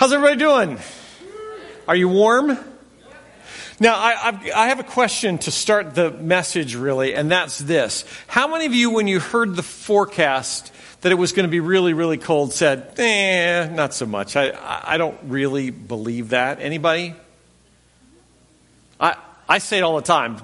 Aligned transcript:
How's 0.00 0.14
everybody 0.14 0.38
doing? 0.38 0.78
Are 1.86 1.94
you 1.94 2.08
warm? 2.08 2.58
Now, 3.78 3.96
I, 3.96 4.50
I 4.56 4.68
have 4.68 4.80
a 4.80 4.82
question 4.82 5.36
to 5.40 5.50
start 5.50 5.94
the 5.94 6.10
message, 6.10 6.74
really, 6.74 7.14
and 7.14 7.30
that's 7.30 7.58
this. 7.58 8.06
How 8.26 8.48
many 8.48 8.64
of 8.64 8.72
you, 8.72 8.92
when 8.92 9.08
you 9.08 9.20
heard 9.20 9.56
the 9.56 9.62
forecast 9.62 10.72
that 11.02 11.12
it 11.12 11.16
was 11.16 11.32
going 11.32 11.44
to 11.44 11.50
be 11.50 11.60
really, 11.60 11.92
really 11.92 12.16
cold, 12.16 12.54
said, 12.54 12.98
eh, 12.98 13.68
not 13.74 13.92
so 13.92 14.06
much? 14.06 14.36
I, 14.36 14.52
I 14.82 14.96
don't 14.96 15.18
really 15.24 15.68
believe 15.68 16.30
that. 16.30 16.62
Anybody? 16.62 17.14
I, 18.98 19.16
I 19.50 19.58
say 19.58 19.76
it 19.76 19.82
all 19.82 19.96
the 19.96 20.02
time. 20.02 20.38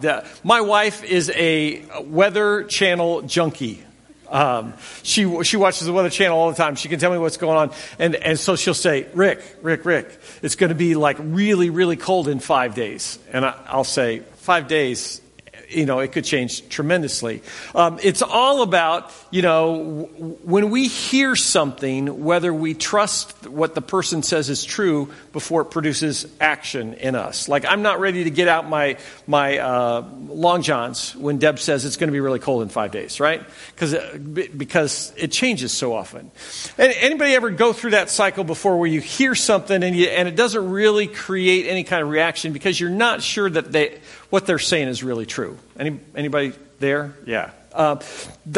My 0.44 0.60
wife 0.60 1.02
is 1.02 1.30
a 1.34 1.82
Weather 2.02 2.64
Channel 2.64 3.22
junkie. 3.22 3.85
Um, 4.28 4.74
she, 5.02 5.42
she 5.44 5.56
watches 5.56 5.86
the 5.86 5.92
Weather 5.92 6.10
Channel 6.10 6.38
all 6.38 6.50
the 6.50 6.56
time. 6.56 6.74
She 6.74 6.88
can 6.88 6.98
tell 6.98 7.12
me 7.12 7.18
what's 7.18 7.36
going 7.36 7.56
on. 7.56 7.70
And, 7.98 8.14
and 8.16 8.38
so 8.38 8.56
she'll 8.56 8.74
say, 8.74 9.06
Rick, 9.14 9.40
Rick, 9.62 9.84
Rick, 9.84 10.18
it's 10.42 10.56
going 10.56 10.70
to 10.70 10.74
be 10.74 10.94
like 10.94 11.16
really, 11.20 11.70
really 11.70 11.96
cold 11.96 12.28
in 12.28 12.40
five 12.40 12.74
days. 12.74 13.18
And 13.32 13.44
I, 13.44 13.54
I'll 13.66 13.84
say, 13.84 14.20
five 14.36 14.68
days? 14.68 15.20
You 15.68 15.86
know, 15.86 15.98
it 16.00 16.12
could 16.12 16.24
change 16.24 16.68
tremendously. 16.68 17.42
Um, 17.74 17.98
it's 18.02 18.22
all 18.22 18.62
about, 18.62 19.12
you 19.30 19.42
know, 19.42 20.08
when 20.44 20.70
we 20.70 20.88
hear 20.88 21.36
something, 21.36 22.24
whether 22.24 22.52
we 22.52 22.74
trust 22.74 23.48
what 23.48 23.74
the 23.74 23.82
person 23.82 24.22
says 24.22 24.50
is 24.50 24.64
true 24.64 25.12
before 25.32 25.62
it 25.62 25.66
produces 25.66 26.26
action 26.40 26.94
in 26.94 27.14
us. 27.14 27.48
Like, 27.48 27.64
I'm 27.64 27.82
not 27.82 28.00
ready 28.00 28.24
to 28.24 28.30
get 28.30 28.48
out 28.48 28.68
my, 28.68 28.98
my 29.26 29.58
uh, 29.58 30.04
long 30.28 30.62
johns 30.62 31.14
when 31.16 31.38
Deb 31.38 31.58
says 31.58 31.84
it's 31.84 31.96
going 31.96 32.08
to 32.08 32.12
be 32.12 32.20
really 32.20 32.38
cold 32.38 32.62
in 32.62 32.68
five 32.68 32.92
days, 32.92 33.20
right? 33.20 33.42
Because 33.74 33.94
uh, 33.94 34.18
because 34.56 35.12
it 35.16 35.32
changes 35.32 35.72
so 35.72 35.94
often. 35.94 36.30
And 36.78 36.92
anybody 36.92 37.34
ever 37.34 37.50
go 37.50 37.72
through 37.72 37.92
that 37.92 38.10
cycle 38.10 38.44
before 38.44 38.78
where 38.78 38.88
you 38.88 39.00
hear 39.00 39.34
something 39.34 39.82
and, 39.82 39.96
you, 39.96 40.06
and 40.06 40.28
it 40.28 40.36
doesn't 40.36 40.70
really 40.70 41.06
create 41.06 41.66
any 41.66 41.84
kind 41.84 42.02
of 42.02 42.08
reaction 42.08 42.52
because 42.52 42.78
you're 42.78 42.90
not 42.90 43.22
sure 43.22 43.48
that 43.48 43.72
they 43.72 43.98
what 44.30 44.46
they're 44.46 44.58
saying 44.58 44.88
is 44.88 45.02
really 45.02 45.26
true. 45.26 45.55
Any, 45.78 46.00
anybody 46.14 46.52
there? 46.78 47.14
Yeah. 47.26 47.50
Uh, 47.72 48.00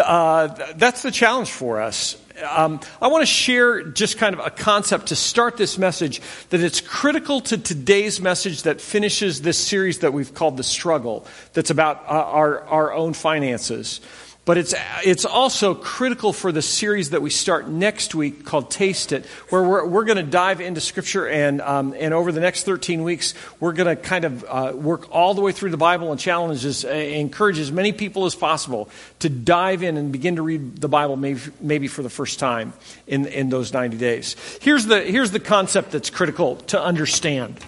uh, 0.03 0.47
that's 0.77 1.03
the 1.03 1.11
challenge 1.11 1.51
for 1.51 1.81
us. 1.81 2.17
Um, 2.49 2.81
I 3.03 3.09
want 3.09 3.23
to 3.23 3.27
share 3.27 3.83
just 3.83 4.17
kind 4.17 4.33
of 4.35 4.47
a 4.47 4.51
concept 4.51 5.09
to 5.09 5.17
start 5.17 5.57
this 5.57 5.77
message 5.77 6.21
that 6.51 6.61
it's 6.61 6.81
critical 6.81 7.41
to 7.43 7.59
today's 7.59 8.21
message 8.21 8.63
that 8.63 8.81
finishes 8.81 9.43
this 9.43 9.59
series 9.59 10.01
that 10.01 10.13
we've 10.13 10.33
called 10.33 10.57
The 10.57 10.63
Struggle, 10.63 11.27
that's 11.53 11.71
about 11.71 12.05
uh, 12.07 12.11
our, 12.11 12.61
our 12.67 12.93
own 12.93 13.13
finances. 13.13 14.01
But 14.49 14.57
it's, 14.57 14.75
it's 15.05 15.27
also 15.27 15.75
critical 15.75 16.33
for 16.33 16.53
the 16.53 16.63
series 16.63 17.11
that 17.11 17.21
we 17.21 17.29
start 17.29 17.69
next 17.69 18.15
week 18.15 18.47
called 18.47 18.71
Taste 18.71 19.13
It, 19.13 19.27
where 19.51 19.63
we're, 19.63 19.87
we're 19.87 20.05
going 20.05 20.17
to 20.17 20.23
dive 20.23 20.63
into 20.63 20.81
Scripture. 20.81 21.29
And, 21.29 21.61
um, 21.61 21.95
and 21.99 22.15
over 22.15 22.33
the 22.33 22.41
next 22.41 22.65
13 22.65 23.03
weeks, 23.03 23.35
we're 23.61 23.75
going 23.75 23.95
to 23.95 24.03
kind 24.03 24.25
of 24.25 24.47
uh, 24.49 24.73
work 24.75 25.15
all 25.15 25.35
the 25.35 25.43
way 25.43 25.53
through 25.53 25.69
the 25.69 25.77
Bible 25.77 26.13
and 26.13 26.19
challenges, 26.19 26.83
uh, 26.83 26.89
encourage 26.89 27.59
as 27.59 27.71
many 27.71 27.93
people 27.93 28.25
as 28.25 28.35
possible 28.35 28.89
to 29.19 29.29
dive 29.29 29.83
in 29.83 29.99
and 29.99 30.13
begin 30.13 30.37
to 30.37 30.43
read 30.43 30.79
the 30.79 30.89
Bible 30.89 31.17
maybe, 31.17 31.43
maybe 31.61 31.87
for 31.87 32.03
the 32.03 32.09
first 32.09 32.39
time 32.39 32.73
in, 33.07 33.27
in 33.27 33.51
those 33.51 33.75
90 33.75 33.99
days. 33.99 34.35
Here's 34.63 34.87
the, 34.87 35.03
here's 35.03 35.31
the 35.31 35.41
concept 35.41 35.91
that's 35.91 36.09
critical 36.09 36.57
to 36.57 36.83
understand. 36.83 37.61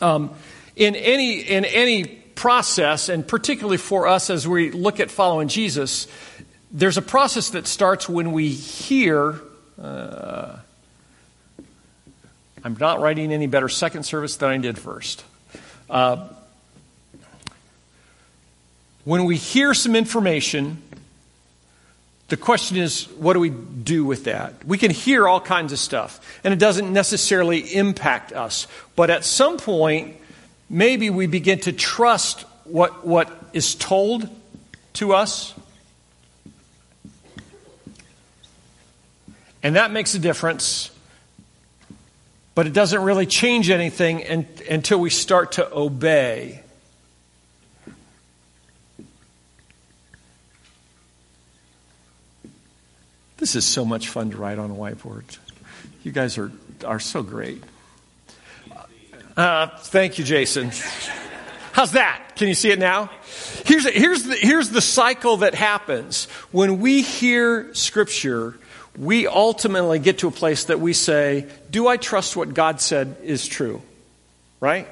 Um, 0.00 0.34
in 0.74 0.96
any, 0.96 1.38
in 1.38 1.64
any 1.64 2.17
process, 2.38 3.08
and 3.08 3.26
particularly 3.26 3.76
for 3.76 4.06
us 4.06 4.30
as 4.30 4.46
we 4.46 4.70
look 4.70 5.00
at 5.00 5.10
following 5.10 5.48
Jesus, 5.48 6.06
there's 6.70 6.96
a 6.96 7.02
process 7.02 7.50
that 7.50 7.66
starts 7.66 8.08
when 8.08 8.30
we 8.30 8.48
hear. 8.48 9.40
Uh, 9.80 10.56
I'm 12.62 12.76
not 12.78 13.00
writing 13.00 13.32
any 13.32 13.48
better 13.48 13.68
second 13.68 14.04
service 14.04 14.36
than 14.36 14.50
I 14.50 14.58
did 14.58 14.78
first. 14.78 15.24
Uh, 15.90 16.28
when 19.04 19.24
we 19.24 19.36
hear 19.36 19.74
some 19.74 19.96
information, 19.96 20.80
the 22.28 22.36
question 22.36 22.76
is, 22.76 23.08
what 23.16 23.32
do 23.32 23.40
we 23.40 23.50
do 23.50 24.04
with 24.04 24.24
that? 24.24 24.64
We 24.64 24.78
can 24.78 24.92
hear 24.92 25.26
all 25.26 25.40
kinds 25.40 25.72
of 25.72 25.80
stuff, 25.80 26.20
and 26.44 26.54
it 26.54 26.60
doesn't 26.60 26.92
necessarily 26.92 27.74
impact 27.74 28.32
us. 28.32 28.68
But 28.94 29.10
at 29.10 29.24
some 29.24 29.56
point, 29.56 30.18
maybe 30.68 31.10
we 31.10 31.26
begin 31.26 31.60
to 31.60 31.72
trust 31.72 32.42
what, 32.64 33.06
what 33.06 33.30
is 33.52 33.74
told 33.74 34.28
to 34.94 35.14
us. 35.14 35.54
And 39.62 39.76
that 39.76 39.90
makes 39.90 40.14
a 40.14 40.18
difference. 40.18 40.90
But 42.54 42.66
it 42.66 42.72
doesn't 42.72 43.02
really 43.02 43.26
change 43.26 43.70
anything 43.70 44.20
in, 44.20 44.46
until 44.68 44.98
we 44.98 45.10
start 45.10 45.52
to 45.52 45.72
obey. 45.72 46.62
This 53.36 53.54
is 53.54 53.64
so 53.64 53.84
much 53.84 54.08
fun 54.08 54.30
to 54.30 54.36
write 54.36 54.58
on 54.58 54.70
a 54.70 54.74
whiteboard. 54.74 55.38
You 56.02 56.10
guys 56.10 56.38
are, 56.38 56.50
are 56.84 56.98
so 56.98 57.22
great. 57.22 57.62
Uh, 59.38 59.68
thank 59.68 60.18
you, 60.18 60.24
Jason. 60.24 60.72
How's 61.70 61.92
that? 61.92 62.32
Can 62.34 62.48
you 62.48 62.54
see 62.54 62.72
it 62.72 62.78
now? 62.80 63.08
Here's, 63.64 63.88
here's, 63.88 64.24
the, 64.24 64.34
here's 64.34 64.70
the 64.70 64.80
cycle 64.80 65.36
that 65.38 65.54
happens. 65.54 66.24
When 66.50 66.80
we 66.80 67.02
hear 67.02 67.72
Scripture, 67.72 68.58
we 68.98 69.28
ultimately 69.28 70.00
get 70.00 70.18
to 70.18 70.26
a 70.26 70.32
place 70.32 70.64
that 70.64 70.80
we 70.80 70.92
say, 70.92 71.46
Do 71.70 71.86
I 71.86 71.98
trust 71.98 72.36
what 72.36 72.52
God 72.52 72.80
said 72.80 73.16
is 73.22 73.46
true? 73.46 73.80
Right? 74.58 74.88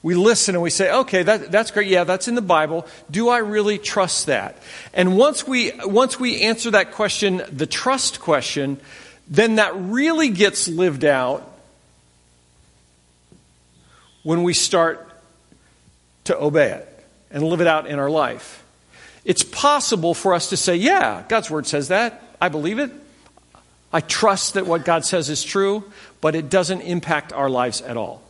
We 0.00 0.14
listen 0.14 0.54
and 0.54 0.62
we 0.62 0.70
say, 0.70 0.92
okay, 0.92 1.24
that, 1.24 1.50
that's 1.50 1.72
great. 1.72 1.88
Yeah, 1.88 2.04
that's 2.04 2.28
in 2.28 2.36
the 2.36 2.40
Bible. 2.40 2.86
Do 3.10 3.30
I 3.30 3.38
really 3.38 3.78
trust 3.78 4.26
that? 4.26 4.56
And 4.94 5.16
once 5.16 5.44
we, 5.44 5.72
once 5.84 6.20
we 6.20 6.42
answer 6.42 6.70
that 6.70 6.92
question, 6.92 7.42
the 7.50 7.66
trust 7.66 8.20
question, 8.20 8.78
then 9.26 9.56
that 9.56 9.74
really 9.74 10.28
gets 10.28 10.68
lived 10.68 11.04
out 11.04 11.51
when 14.22 14.42
we 14.42 14.54
start 14.54 15.08
to 16.24 16.40
obey 16.40 16.70
it 16.72 17.06
and 17.30 17.42
live 17.42 17.60
it 17.60 17.66
out 17.66 17.86
in 17.86 17.98
our 17.98 18.10
life. 18.10 18.64
It's 19.24 19.42
possible 19.42 20.14
for 20.14 20.34
us 20.34 20.50
to 20.50 20.56
say, 20.56 20.76
yeah, 20.76 21.24
God's 21.28 21.50
word 21.50 21.66
says 21.66 21.88
that. 21.88 22.22
I 22.40 22.48
believe 22.48 22.78
it. 22.78 22.90
I 23.92 24.00
trust 24.00 24.54
that 24.54 24.66
what 24.66 24.84
God 24.84 25.04
says 25.04 25.28
is 25.28 25.44
true, 25.44 25.84
but 26.20 26.34
it 26.34 26.48
doesn't 26.48 26.80
impact 26.80 27.32
our 27.32 27.50
lives 27.50 27.82
at 27.82 27.96
all. 27.96 28.22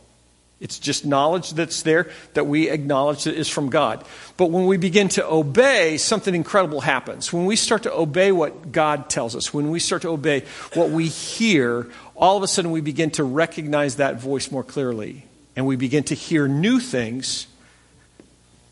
It's 0.59 0.79
just 0.79 1.05
knowledge 1.05 1.51
that's 1.51 1.81
there 1.81 2.09
that 2.35 2.45
we 2.45 2.69
acknowledge 2.69 3.25
that 3.25 3.35
is 3.35 3.49
from 3.49 3.69
God. 3.69 4.05
But 4.37 4.49
when 4.49 4.65
we 4.65 4.77
begin 4.77 5.09
to 5.09 5.27
obey, 5.27 5.97
something 5.97 6.33
incredible 6.33 6.79
happens. 6.79 7.33
When 7.33 7.45
we 7.45 7.55
start 7.55 7.83
to 7.83 7.93
obey 7.93 8.31
what 8.31 8.71
God 8.71 9.09
tells 9.09 9.35
us, 9.35 9.53
when 9.53 9.71
we 9.71 9.79
start 9.79 10.03
to 10.03 10.09
obey 10.09 10.45
what 10.73 10.89
we 10.89 11.07
hear, 11.07 11.89
all 12.15 12.37
of 12.37 12.43
a 12.43 12.47
sudden 12.47 12.71
we 12.71 12.81
begin 12.81 13.11
to 13.11 13.23
recognize 13.23 13.97
that 13.97 14.21
voice 14.21 14.51
more 14.51 14.63
clearly 14.63 15.25
and 15.55 15.65
we 15.65 15.75
begin 15.75 16.03
to 16.05 16.15
hear 16.15 16.47
new 16.47 16.79
things 16.79 17.47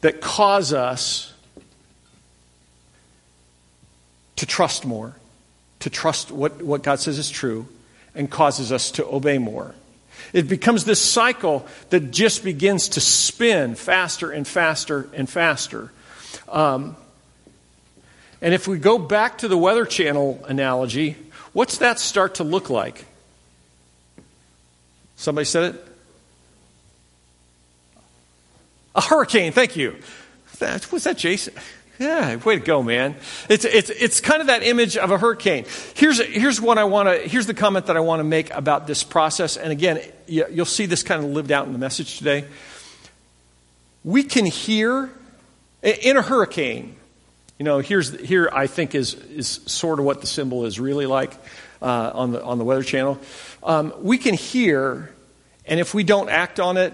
that 0.02 0.22
cause 0.22 0.74
us 0.74 1.34
to 4.36 4.46
trust 4.46 4.86
more, 4.86 5.16
to 5.80 5.90
trust 5.90 6.32
what, 6.32 6.62
what 6.64 6.82
God 6.82 7.00
says 7.00 7.20
is 7.20 7.30
true, 7.30 7.68
and 8.16 8.30
causes 8.30 8.72
us 8.72 8.92
to 8.92 9.06
obey 9.06 9.38
more. 9.38 9.76
It 10.34 10.48
becomes 10.48 10.86
this 10.86 11.02
cycle 11.02 11.66
that 11.90 12.12
just 12.12 12.44
begins 12.44 12.90
to 12.90 13.02
spin 13.02 13.76
faster 13.76 14.32
and 14.32 14.48
faster 14.48 15.08
and 15.14 15.30
faster. 15.30 15.92
Um, 16.50 16.96
and 18.42 18.54
if 18.54 18.68
we 18.68 18.80
go 18.80 18.98
back 18.98 19.40
to 19.40 19.48
the 19.48 19.58
Weather 19.58 19.86
Channel 19.86 20.44
analogy, 20.48 21.16
what's 21.54 21.78
that 21.78 22.00
start 22.00 22.36
to 22.36 22.44
look 22.44 22.70
like? 22.70 23.06
Somebody 25.16 25.46
said 25.46 25.76
it? 25.76 25.91
A 28.96 29.02
hurricane, 29.02 29.52
thank 29.52 29.76
you. 29.76 29.96
That, 30.60 30.92
was 30.92 31.06
that 31.06 31.18
Jason? 31.18 31.54
Yeah, 31.98 32.38
way 32.38 32.58
to 32.58 32.66
go, 32.66 32.82
man. 32.82 33.16
It's, 33.48 33.64
it's, 33.64 33.90
it's 33.92 34.22
kind 34.22 34.42
of 34.42 34.48
that 34.48 34.64
image 34.64 34.98
of 34.98 35.12
a 35.12 35.18
hurricane. 35.18 35.66
Here's, 35.94 36.20
here's 36.20 36.60
what 36.60 36.78
I 36.78 36.84
want 36.86 37.08
to, 37.10 37.28
here's 37.28 37.46
the 37.46 37.54
comment 37.54 37.86
that 37.86 37.96
I 37.96 38.00
want 38.00 38.22
to 38.22 38.24
make 38.24 38.52
about 38.52 38.88
this 38.88 39.04
process. 39.04 39.56
And 39.56 39.72
again, 39.72 40.02
you'll 40.28 40.66
see 40.66 40.88
this 40.88 41.04
kind 41.04 41.24
of 41.24 41.30
lived 41.30 41.52
out 41.52 41.68
in 41.68 41.74
the 41.74 41.80
message 41.80 42.18
today. 42.18 42.46
We 44.04 44.24
can 44.24 44.46
hear 44.46 45.12
in 45.84 46.18
a 46.18 46.24
hurricane, 46.24 46.96
you 47.60 47.66
know, 47.66 47.80
here's, 47.80 48.20
here 48.20 48.50
I 48.52 48.66
think 48.66 48.96
is, 48.96 49.14
is 49.14 49.48
sort 49.68 50.00
of 50.00 50.06
what 50.06 50.22
the 50.22 50.28
symbol 50.28 50.66
is 50.66 50.80
really 50.80 51.06
like 51.06 51.34
uh, 51.84 52.12
on, 52.16 52.32
the, 52.32 52.44
on 52.44 52.58
the 52.58 52.64
Weather 52.64 52.84
Channel. 52.84 53.20
Um, 53.64 53.94
we 54.02 54.18
can 54.18 54.34
hear, 54.34 55.14
and 55.68 55.80
if 55.80 55.94
we 55.94 56.04
don't 56.04 56.30
act 56.30 56.60
on 56.60 56.78
it, 56.78 56.94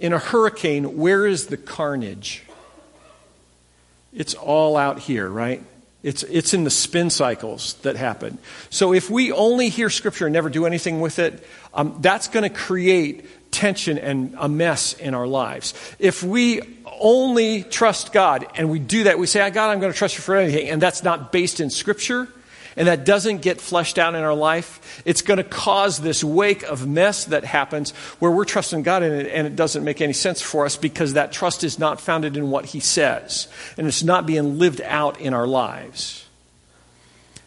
in 0.00 0.12
a 0.14 0.18
hurricane, 0.18 0.96
where 0.96 1.26
is 1.26 1.46
the 1.46 1.56
carnage? 1.56 2.42
It's 4.12 4.34
all 4.34 4.76
out 4.76 4.98
here, 4.98 5.28
right? 5.28 5.62
It's, 6.02 6.22
it's 6.22 6.54
in 6.54 6.64
the 6.64 6.70
spin 6.70 7.10
cycles 7.10 7.74
that 7.82 7.96
happen. 7.96 8.38
So 8.70 8.94
if 8.94 9.10
we 9.10 9.30
only 9.30 9.68
hear 9.68 9.90
Scripture 9.90 10.26
and 10.26 10.32
never 10.32 10.48
do 10.48 10.64
anything 10.64 11.00
with 11.00 11.18
it, 11.18 11.46
um, 11.74 11.98
that's 12.00 12.28
going 12.28 12.42
to 12.42 12.54
create 12.54 13.52
tension 13.52 13.98
and 13.98 14.34
a 14.38 14.48
mess 14.48 14.94
in 14.94 15.14
our 15.14 15.26
lives. 15.26 15.74
If 15.98 16.22
we 16.22 16.62
only 16.98 17.62
trust 17.62 18.12
God 18.12 18.46
and 18.54 18.70
we 18.70 18.78
do 18.78 19.04
that, 19.04 19.18
we 19.18 19.26
say, 19.26 19.42
"I 19.42 19.50
God, 19.50 19.70
I'm 19.70 19.80
going 19.80 19.92
to 19.92 19.98
trust 19.98 20.16
you 20.16 20.22
for 20.22 20.36
anything, 20.36 20.70
and 20.70 20.80
that's 20.80 21.02
not 21.02 21.30
based 21.30 21.60
in 21.60 21.68
Scripture, 21.68 22.28
and 22.76 22.88
that 22.88 23.04
doesn't 23.04 23.42
get 23.42 23.60
fleshed 23.60 23.98
out 23.98 24.14
in 24.14 24.22
our 24.22 24.34
life, 24.34 25.02
it's 25.04 25.22
going 25.22 25.38
to 25.38 25.44
cause 25.44 25.98
this 25.98 26.22
wake 26.22 26.62
of 26.62 26.86
mess 26.86 27.26
that 27.26 27.44
happens 27.44 27.90
where 28.18 28.30
we're 28.30 28.44
trusting 28.44 28.82
God 28.82 29.02
and 29.02 29.14
it, 29.14 29.32
and 29.32 29.46
it 29.46 29.56
doesn't 29.56 29.84
make 29.84 30.00
any 30.00 30.12
sense 30.12 30.40
for 30.40 30.64
us 30.64 30.76
because 30.76 31.14
that 31.14 31.32
trust 31.32 31.64
is 31.64 31.78
not 31.78 32.00
founded 32.00 32.36
in 32.36 32.50
what 32.50 32.66
He 32.66 32.80
says 32.80 33.48
and 33.76 33.86
it's 33.86 34.02
not 34.02 34.26
being 34.26 34.58
lived 34.58 34.80
out 34.82 35.20
in 35.20 35.34
our 35.34 35.46
lives. 35.46 36.26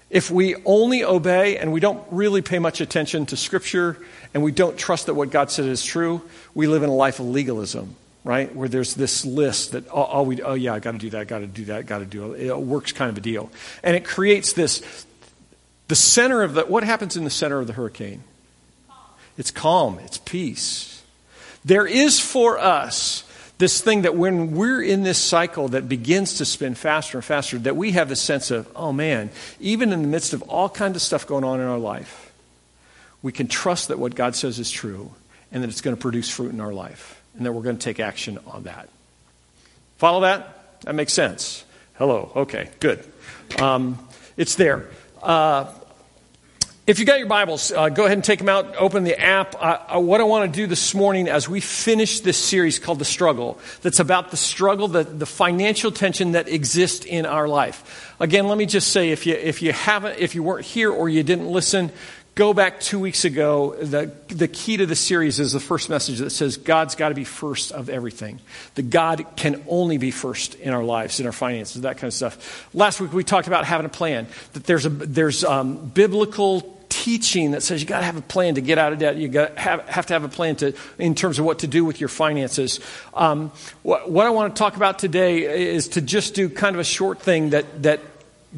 If 0.10 0.30
we 0.30 0.56
only 0.66 1.04
obey 1.04 1.58
and 1.58 1.74
we 1.74 1.80
don't 1.80 2.04
really 2.12 2.42
pay 2.44 2.60
much 2.60 2.81
attention 2.81 3.26
to 3.28 3.38
Scripture 3.38 3.98
and 4.34 4.44
we 4.44 4.52
don't 4.52 4.78
trust 4.78 5.08
that 5.08 5.16
what 5.16 5.31
God 5.31 5.50
said 5.50 5.66
is 5.66 5.84
true, 5.84 6.22
we 6.54 6.68
live 6.68 6.84
in 6.84 6.90
a 6.90 6.96
life 6.96 7.19
of 7.19 7.28
legalism 7.28 7.96
right? 8.24 8.54
Where 8.56 8.69
there's 8.69 8.94
this 8.94 9.26
list 9.26 9.74
that 9.74 9.88
all, 9.90 10.06
all 10.06 10.26
we, 10.26 10.42
oh 10.42 10.54
yeah, 10.54 10.74
I 10.74 10.80
got 10.80 10.92
to 10.92 10.98
do 10.98 11.10
that, 11.12 11.28
got 11.28 11.40
to 11.40 11.48
do 11.48 11.66
that, 11.66 11.86
got 11.86 12.00
to 12.00 12.06
do 12.06 12.34
it. 12.34 12.48
It 12.48 12.58
works 12.58 12.92
kind 12.92 13.10
of 13.10 13.18
a 13.18 13.22
deal, 13.22 13.52
and 13.84 13.96
it 13.96 14.06
creates 14.06 14.54
this 14.54 15.06
the 15.88 15.95
center 15.95 16.44
of 16.44 16.53
the, 16.53 16.65
what 16.65 16.83
happens 16.83 17.18
in 17.18 17.24
the 17.24 17.30
center 17.30 17.59
of 17.59 17.68
the 17.68 17.74
hurricane? 17.74 18.24
It's 19.38 19.51
calm, 19.51 20.00
it's 20.00 20.18
peace. 20.19 21.01
There 21.65 21.85
is 21.85 22.19
for 22.19 22.59
us 22.59 23.24
this 23.57 23.81
thing 23.81 24.01
that 24.01 24.15
when 24.15 24.51
we're 24.51 24.81
in 24.81 25.03
this 25.03 25.18
cycle 25.18 25.69
that 25.69 25.88
begins 25.88 26.35
to 26.35 26.45
spin 26.45 26.75
faster 26.75 27.18
and 27.18 27.25
faster, 27.25 27.57
that 27.59 27.75
we 27.75 27.91
have 27.91 28.12
a 28.12 28.15
sense 28.15 28.51
of, 28.51 28.69
oh 28.75 28.91
man, 28.91 29.30
even 29.59 29.94
in 29.94 30.01
the 30.01 30.07
midst 30.07 30.33
of 30.33 30.41
all 30.44 30.69
kinds 30.69 30.95
of 30.95 31.01
stuff 31.01 31.25
going 31.25 31.44
on 31.44 31.59
in 31.59 31.68
our 31.68 31.77
life, 31.77 32.31
we 33.21 33.31
can 33.31 33.47
trust 33.47 33.88
that 33.88 33.97
what 33.97 34.15
God 34.15 34.35
says 34.35 34.59
is 34.59 34.69
true 34.69 35.12
and 35.51 35.63
that 35.63 35.69
it's 35.69 35.81
going 35.81 35.95
to 35.95 36.01
produce 36.01 36.30
fruit 36.30 36.51
in 36.51 36.59
our 36.59 36.74
life 36.74 37.21
and 37.38 37.45
that 37.45 37.53
we're 37.53 37.62
going 37.62 37.77
to 37.77 37.83
take 37.83 38.00
action 38.00 38.38
on 38.47 38.63
that. 38.63 38.89
Follow 39.97 40.21
that? 40.21 40.81
That 40.81 40.95
makes 40.95 41.13
sense. 41.13 41.63
Hello. 41.94 42.31
Okay, 42.35 42.69
good. 42.80 43.03
Um, 43.59 43.97
it's 44.35 44.56
there. 44.56 44.89
Uh, 45.24 45.74
if 46.86 47.00
you 47.00 47.06
got 47.06 47.18
your 47.18 47.30
Bibles, 47.30 47.72
uh, 47.72 47.88
go 47.88 48.04
ahead 48.04 48.18
and 48.18 48.25
take 48.25 48.40
them 48.40 48.50
out, 48.50 48.75
open 48.75 49.06
the 49.06 49.18
app. 49.18 49.56
Uh, 49.58 50.02
what 50.02 50.20
I 50.20 50.25
want 50.25 50.52
to 50.52 50.54
do 50.54 50.68
this 50.68 50.94
morning 50.94 51.30
as 51.30 51.48
we 51.48 51.62
finish 51.62 52.20
this 52.20 52.38
series 52.38 52.78
called 52.78 53.00
The 53.00 53.06
Struggle, 53.06 53.58
that's 53.81 54.02
about 54.02 54.31
the 54.31 54.38
struggle, 54.38 54.90
the, 54.90 55.06
the 55.06 55.25
financial 55.25 55.94
tension 55.94 56.34
that 56.34 56.50
exists 56.50 57.06
in 57.06 57.25
our 57.25 57.48
life. 57.48 58.14
Again, 58.20 58.50
let 58.50 58.58
me 58.58 58.66
just 58.66 58.90
say 58.90 59.12
if 59.12 59.25
you, 59.25 59.34
if 59.34 59.62
you 59.62 59.72
haven't, 59.72 60.20
if 60.20 60.36
you 60.36 60.44
weren't 60.44 60.66
here 60.66 60.92
or 60.92 61.08
you 61.08 61.24
didn't 61.24 61.48
listen, 61.48 61.90
go 62.35 62.53
back 62.53 62.80
two 62.80 63.00
weeks 63.00 63.25
ago. 63.25 63.75
The, 63.75 64.12
the 64.27 64.47
key 64.47 64.77
to 64.77 64.85
the 64.85 64.95
series 64.95 65.39
is 65.39 65.51
the 65.53 65.59
first 65.59 65.89
message 65.89 66.19
that 66.19 66.31
says 66.31 66.57
God's 66.57 66.95
got 66.95 67.09
to 67.09 67.15
be 67.15 67.24
first 67.24 67.71
of 67.71 67.89
everything. 67.89 68.39
That 68.75 68.89
God 68.89 69.25
can 69.35 69.63
only 69.68 69.97
be 69.97 70.12
first 70.12 70.56
in 70.56 70.74
our 70.74 70.83
lives, 70.83 71.19
in 71.19 71.25
our 71.25 71.31
finances, 71.31 71.81
that 71.81 71.97
kind 71.97 72.09
of 72.09 72.13
stuff. 72.13 72.69
Last 72.74 73.00
week 73.00 73.13
we 73.13 73.24
talked 73.24 73.47
about 73.47 73.65
having 73.65 73.85
a 73.85 73.89
plan. 73.89 74.27
That 74.53 74.63
there's 74.65 74.85
a 74.85 74.89
there's 74.89 75.44
um, 75.44 75.89
biblical 75.89 76.74
teaching 76.89 77.51
that 77.51 77.63
says 77.63 77.81
you 77.81 77.88
got 77.88 78.00
to 78.00 78.06
have 78.06 78.18
a 78.18 78.21
plan 78.21 78.56
to 78.56 78.62
get 78.62 78.77
out 78.77 78.94
of 78.94 79.00
debt. 79.00 79.18
You 79.18 79.27
got 79.27 79.57
have, 79.57 79.88
have 79.89 80.06
to 80.07 80.13
have 80.13 80.24
a 80.24 80.30
plan 80.30 80.56
to 80.57 80.74
in 81.00 81.15
terms 81.15 81.39
of 81.39 81.45
what 81.45 81.59
to 81.59 81.68
do 81.68 81.83
with 81.83 82.00
your 82.00 82.07
finances. 82.07 82.80
Um, 83.13 83.51
what, 83.81 84.09
what 84.09 84.27
I 84.27 84.30
want 84.30 84.56
to 84.56 84.59
talk 84.59 84.75
about 84.75 85.00
today 85.00 85.71
is 85.74 85.89
to 85.89 86.01
just 86.01 86.35
do 86.35 86.50
kind 86.50 86.75
of 86.75 86.80
a 86.80 86.83
short 86.83 87.19
thing 87.19 87.50
that 87.50 87.83
that 87.83 88.00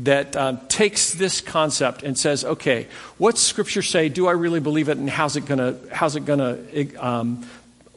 that 0.03 0.35
um, 0.35 0.59
takes 0.67 1.13
this 1.13 1.41
concept 1.41 2.03
and 2.03 2.17
says, 2.17 2.43
okay, 2.43 2.87
what's 3.17 3.41
Scripture 3.41 3.81
say? 3.81 4.09
Do 4.09 4.27
I 4.27 4.31
really 4.31 4.59
believe 4.59 4.89
it? 4.89 4.97
And 4.97 5.09
how's 5.09 5.35
it 5.35 5.45
going 5.45 5.59
to 5.59 6.95
um, 6.95 7.47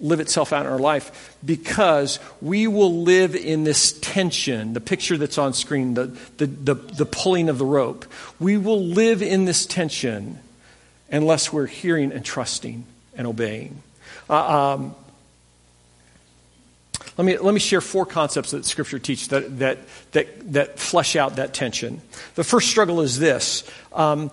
live 0.00 0.20
itself 0.20 0.52
out 0.52 0.66
in 0.66 0.72
our 0.72 0.78
life? 0.78 1.36
Because 1.44 2.20
we 2.40 2.66
will 2.66 3.02
live 3.02 3.34
in 3.34 3.64
this 3.64 3.98
tension. 4.00 4.74
The 4.74 4.80
picture 4.80 5.16
that's 5.16 5.38
on 5.38 5.54
screen, 5.54 5.94
the 5.94 6.16
the 6.36 6.46
the, 6.46 6.74
the 6.74 7.06
pulling 7.06 7.48
of 7.48 7.58
the 7.58 7.66
rope. 7.66 8.06
We 8.38 8.56
will 8.56 8.84
live 8.84 9.22
in 9.22 9.44
this 9.44 9.66
tension 9.66 10.38
unless 11.10 11.52
we're 11.52 11.66
hearing 11.66 12.12
and 12.12 12.24
trusting 12.24 12.84
and 13.16 13.26
obeying. 13.26 13.82
Uh, 14.30 14.74
um, 14.74 14.94
let 17.18 17.24
me, 17.24 17.36
let 17.36 17.52
me 17.52 17.58
share 17.58 17.80
four 17.80 18.06
concepts 18.06 18.52
that 18.52 18.64
Scripture 18.64 19.00
teaches 19.00 19.28
that, 19.28 19.58
that, 19.58 19.78
that, 20.12 20.52
that 20.52 20.78
flesh 20.78 21.16
out 21.16 21.36
that 21.36 21.52
tension. 21.52 22.00
The 22.36 22.44
first 22.44 22.68
struggle 22.68 23.00
is 23.00 23.18
this 23.18 23.68
um, 23.92 24.30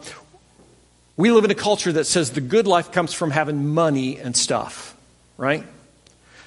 we 1.17 1.31
live 1.31 1.45
in 1.45 1.51
a 1.51 1.55
culture 1.55 1.91
that 1.93 2.05
says 2.05 2.31
the 2.31 2.41
good 2.41 2.67
life 2.67 2.91
comes 2.91 3.11
from 3.11 3.31
having 3.31 3.69
money 3.69 4.19
and 4.19 4.37
stuff, 4.37 4.95
right? 5.35 5.63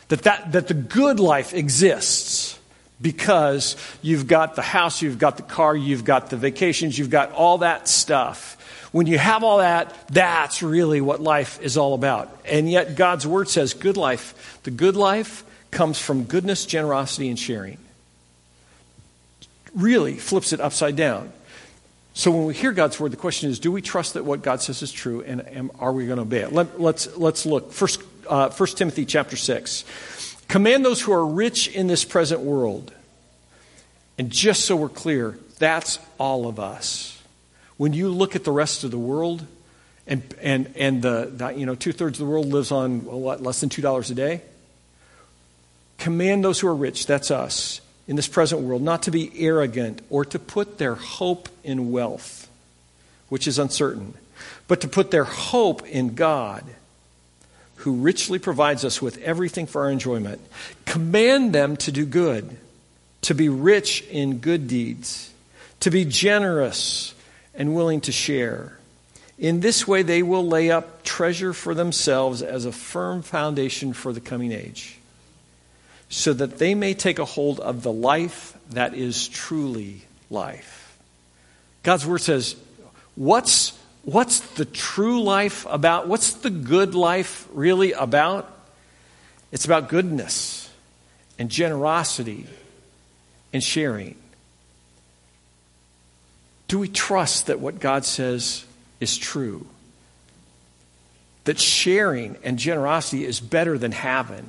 That, 0.09 0.23
that, 0.23 0.53
that 0.53 0.69
the 0.69 0.75
good 0.75 1.19
life 1.19 1.55
exists 1.55 2.57
because 3.01 3.77
you've 4.01 4.29
got 4.29 4.55
the 4.55 4.63
house, 4.63 5.03
you've 5.03 5.19
got 5.19 5.39
the 5.39 5.43
car, 5.43 5.75
you've 5.75 6.05
got 6.05 6.31
the 6.31 6.37
vacations, 6.37 6.97
you've 6.97 7.11
got 7.11 7.33
all 7.33 7.59
that 7.59 7.89
stuff. 7.89 8.55
When 8.93 9.09
you 9.09 9.19
have 9.19 9.43
all 9.43 9.59
that, 9.59 9.93
that's 10.09 10.63
really 10.63 11.01
what 11.01 11.21
life 11.21 11.61
is 11.63 11.77
all 11.77 11.95
about. 11.95 12.35
And 12.45 12.71
yet, 12.71 12.95
God's 12.95 13.27
Word 13.27 13.49
says 13.49 13.75
good 13.75 13.97
life, 13.97 14.61
the 14.63 14.71
good 14.71 14.95
life 14.95 15.45
comes 15.71 15.99
from 15.99 16.25
goodness, 16.25 16.67
generosity, 16.67 17.29
and 17.29 17.39
sharing. 17.39 17.79
Really 19.75 20.15
flips 20.15 20.53
it 20.53 20.61
upside 20.61 20.97
down. 20.97 21.33
So 22.15 22.33
when 22.33 22.47
we 22.47 22.55
hear 22.55 22.73
God's 22.73 22.99
word, 22.99 23.13
the 23.13 23.17
question 23.17 23.49
is 23.49 23.61
do 23.61 23.71
we 23.71 23.81
trust 23.81 24.15
that 24.15 24.25
what 24.25 24.43
God 24.43 24.61
says 24.61 24.83
is 24.83 24.91
true 24.91 25.23
and, 25.23 25.71
are 25.79 25.93
we 25.93 26.07
going 26.07 26.17
to 26.17 26.23
obey 26.23 26.41
it? 26.41 26.53
Let, 26.53 26.67
us 26.67 26.79
let's, 26.79 27.17
let's 27.17 27.47
look. 27.47 27.73
First, 27.73 28.03
uh, 28.29 28.51
1 28.51 28.69
Timothy 28.71 29.05
chapter 29.05 29.37
6. 29.37 29.85
Command 30.49 30.85
those 30.85 31.01
who 31.01 31.13
are 31.13 31.25
rich 31.25 31.69
in 31.69 31.87
this 31.87 32.05
present 32.05 32.41
world. 32.41 32.93
And 34.19 34.31
just 34.31 34.65
so 34.65 34.75
we're 34.75 34.89
clear, 34.89 35.39
that's 35.59 36.01
all 36.19 36.49
of 36.49 36.59
us. 36.59 37.23
When 37.77 37.93
you 37.93 38.09
look 38.09 38.35
at 38.35 38.43
the 38.43 38.51
rest 38.51 38.83
of 38.83 38.91
the 38.91 38.99
world, 38.99 39.47
and, 40.09 40.23
and, 40.41 40.73
and 40.75 41.03
the, 41.03 41.31
the 41.33 41.51
you 41.51 41.67
know, 41.67 41.77
two 41.77 41.93
thirds 41.93 42.19
of 42.19 42.27
the 42.27 42.33
world 42.33 42.47
lives 42.47 42.73
on, 42.73 43.05
well, 43.05 43.21
what, 43.21 43.43
less 43.43 43.61
than 43.61 43.69
$2 43.69 44.11
a 44.11 44.15
day? 44.15 44.43
Command 45.99 46.45
those 46.45 46.61
who 46.61 46.69
are 46.69 46.75
rich, 46.75 47.07
that's 47.07 47.31
us, 47.31 47.81
in 48.07 48.17
this 48.17 48.29
present 48.29 48.63
world, 48.63 48.83
not 48.83 49.03
to 49.03 49.11
be 49.11 49.31
arrogant 49.37 50.01
or 50.09 50.25
to 50.25 50.39
put 50.39 50.79
their 50.79 50.95
hope 50.95 51.49
in 51.65 51.91
wealth, 51.91 52.49
which 53.29 53.47
is 53.47 53.59
uncertain, 53.59 54.15
but 54.69 54.81
to 54.81 54.89
put 54.89 55.11
their 55.11 55.25
hope 55.25 55.87
in 55.87 56.15
God, 56.15 56.65
who 57.77 57.97
richly 57.97 58.39
provides 58.39 58.85
us 58.85 59.03
with 59.03 59.19
everything 59.19 59.67
for 59.67 59.83
our 59.83 59.91
enjoyment. 59.91 60.41
Command 60.85 61.53
them 61.53 61.77
to 61.79 61.93
do 61.93 62.07
good, 62.07 62.57
to 63.23 63.35
be 63.35 63.49
rich 63.49 64.03
in 64.03 64.39
good 64.39 64.69
deeds, 64.69 65.33
to 65.81 65.91
be 65.91 66.05
generous 66.05 67.15
and 67.55 67.75
willing 67.75 68.01
to 68.03 68.13
share. 68.13 68.79
In 69.37 69.61
this 69.61 69.87
way, 69.87 70.03
they 70.03 70.23
will 70.23 70.47
lay 70.47 70.71
up 70.71 71.03
treasure 71.03 71.53
for 71.53 71.75
themselves 71.75 72.41
as 72.43 72.65
a 72.65 72.73
firm 72.73 73.23
foundation 73.23 73.93
for 73.93 74.13
the 74.13 74.21
coming 74.21 74.53
age 74.53 74.98
so 76.09 76.33
that 76.33 76.59
they 76.59 76.75
may 76.75 76.95
take 76.95 77.19
a 77.19 77.25
hold 77.25 77.61
of 77.61 77.83
the 77.83 77.93
life 77.93 78.57
that 78.71 78.95
is 78.95 79.29
truly 79.29 80.03
life. 80.31 80.99
God's 81.83 82.07
word 82.07 82.19
says, 82.19 82.57
what's, 83.15 83.79
what's 84.03 84.41
the 84.41 84.65
true 84.65 85.23
life 85.23 85.67
about? 85.69 86.09
What's 86.09 86.33
the 86.35 86.51
good 86.51 86.95
life 86.95 87.47
really 87.53 87.93
about? 87.93 88.51
It's 89.53 89.65
about 89.65 89.89
goodness 89.89 90.71
and 91.39 91.51
generosity 91.51 92.47
and 93.53 93.63
sharing. 93.63 94.17
Do 96.69 96.79
we 96.79 96.89
trust 96.89 97.47
that 97.47 97.61
what 97.61 97.81
God 97.81 98.05
says 98.05 98.65
is 99.01 99.17
true? 99.17 99.67
That 101.45 101.59
sharing 101.59 102.37
and 102.45 102.59
generosity 102.59 103.25
is 103.25 103.41
better 103.41 103.79
than 103.79 103.93
having? 103.93 104.47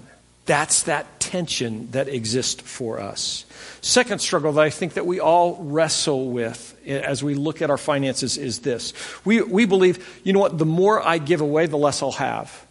That's 0.50 0.82
that 0.84 1.20
tension 1.20 1.92
that 1.92 2.08
exists 2.08 2.60
for 2.64 3.00
us. 3.00 3.46
Second 3.82 4.18
struggle 4.18 4.52
that 4.54 4.64
I 4.64 4.72
think 4.72 4.96
that 4.96 5.06
we 5.06 5.20
all 5.20 5.58
wrestle 5.62 6.32
with 6.32 6.76
as 6.88 7.24
we 7.24 7.36
look 7.36 7.62
at 7.62 7.70
our 7.70 7.78
finances 7.78 8.36
is 8.36 8.58
this. 8.62 8.94
We, 9.24 9.44
we 9.44 9.66
believe, 9.66 10.20
you 10.24 10.34
know 10.34 10.40
what, 10.40 10.58
the 10.58 10.66
more 10.66 11.08
I 11.08 11.20
give 11.20 11.42
away, 11.42 11.68
the 11.68 11.78
less 11.78 12.02
I'll 12.02 12.14
have. 12.14 12.66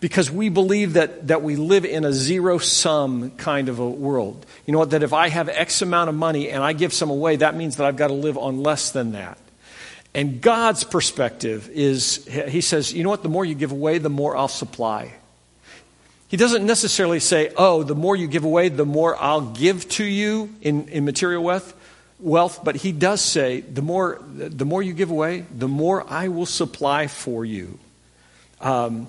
Because 0.00 0.30
we 0.30 0.50
believe 0.50 0.92
that, 0.92 1.28
that 1.28 1.40
we 1.40 1.56
live 1.56 1.86
in 1.86 2.04
a 2.04 2.12
zero 2.12 2.58
sum 2.58 3.30
kind 3.30 3.70
of 3.70 3.78
a 3.78 3.88
world. 3.88 4.44
You 4.66 4.72
know 4.72 4.78
what, 4.78 4.90
that 4.90 5.02
if 5.02 5.14
I 5.14 5.30
have 5.30 5.48
X 5.48 5.80
amount 5.80 6.10
of 6.10 6.14
money 6.14 6.50
and 6.50 6.62
I 6.62 6.74
give 6.74 6.92
some 6.92 7.08
away, 7.08 7.36
that 7.36 7.56
means 7.56 7.76
that 7.76 7.86
I've 7.86 7.96
got 7.96 8.08
to 8.08 8.12
live 8.12 8.36
on 8.36 8.62
less 8.62 8.90
than 8.90 9.12
that. 9.12 9.38
And 10.14 10.42
God's 10.42 10.84
perspective 10.84 11.70
is, 11.70 12.26
He 12.26 12.60
says, 12.60 12.92
you 12.92 13.04
know 13.04 13.08
what, 13.08 13.22
the 13.22 13.30
more 13.30 13.46
you 13.46 13.54
give 13.54 13.72
away, 13.72 13.96
the 13.96 14.10
more 14.10 14.36
I'll 14.36 14.48
supply. 14.48 15.14
He 16.34 16.36
doesn't 16.36 16.66
necessarily 16.66 17.20
say, 17.20 17.52
oh, 17.56 17.84
the 17.84 17.94
more 17.94 18.16
you 18.16 18.26
give 18.26 18.42
away, 18.42 18.68
the 18.68 18.84
more 18.84 19.16
I'll 19.16 19.52
give 19.52 19.88
to 19.90 20.04
you 20.04 20.52
in, 20.60 20.88
in 20.88 21.04
material 21.04 21.44
wealth. 21.44 21.72
wealth, 22.18 22.64
but 22.64 22.74
he 22.74 22.90
does 22.90 23.20
say, 23.20 23.60
the 23.60 23.82
more, 23.82 24.20
the 24.34 24.64
more 24.64 24.82
you 24.82 24.94
give 24.94 25.12
away, 25.12 25.44
the 25.56 25.68
more 25.68 26.04
I 26.10 26.26
will 26.26 26.46
supply 26.46 27.06
for 27.06 27.44
you. 27.44 27.78
Um, 28.60 29.06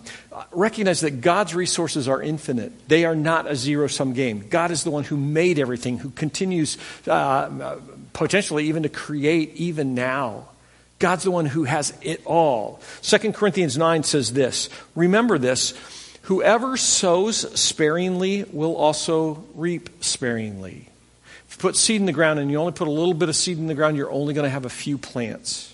recognize 0.52 1.02
that 1.02 1.22
God's 1.22 1.56
resources 1.56 2.08
are 2.08 2.22
infinite. 2.22 2.88
They 2.88 3.06
are 3.06 3.16
not 3.16 3.50
a 3.50 3.56
zero 3.56 3.88
sum 3.88 4.14
game. 4.14 4.46
God 4.48 4.70
is 4.70 4.84
the 4.84 4.92
one 4.92 5.04
who 5.04 5.18
made 5.18 5.58
everything, 5.58 5.98
who 5.98 6.12
continues 6.12 6.78
uh, 7.08 7.80
potentially 8.14 8.66
even 8.66 8.84
to 8.84 8.90
create 8.90 9.56
even 9.56 9.96
now. 9.96 10.50
God's 11.00 11.24
the 11.24 11.32
one 11.32 11.48
who 11.48 11.64
has 11.64 11.92
it 12.04 12.22
all. 12.24 12.82
2 13.02 13.32
Corinthians 13.32 13.80
9 13.80 14.04
says 14.04 14.32
this 14.32 14.70
Remember 14.94 15.40
this 15.40 15.74
whoever 16.26 16.76
sows 16.76 17.60
sparingly 17.60 18.46
will 18.52 18.76
also 18.76 19.44
reap 19.54 20.04
sparingly. 20.04 20.90
If 21.48 21.58
you 21.58 21.62
put 21.62 21.76
seed 21.76 22.00
in 22.00 22.06
the 22.06 22.14
ground 22.14 22.40
and 22.40 22.50
you 22.50 22.58
only 22.58 22.72
put 22.72 22.88
a 22.88 22.92
little 22.92 23.14
bit 23.14 23.30
of 23.30 23.36
seed 23.36 23.58
in 23.58 23.68
the 23.68 23.76
ground, 23.76 23.96
you're 23.96 24.12
only 24.12 24.34
going 24.34 24.46
to 24.46 24.50
have 24.50 24.66
a 24.66 24.70
few 24.70 24.98
plants. 24.98 25.74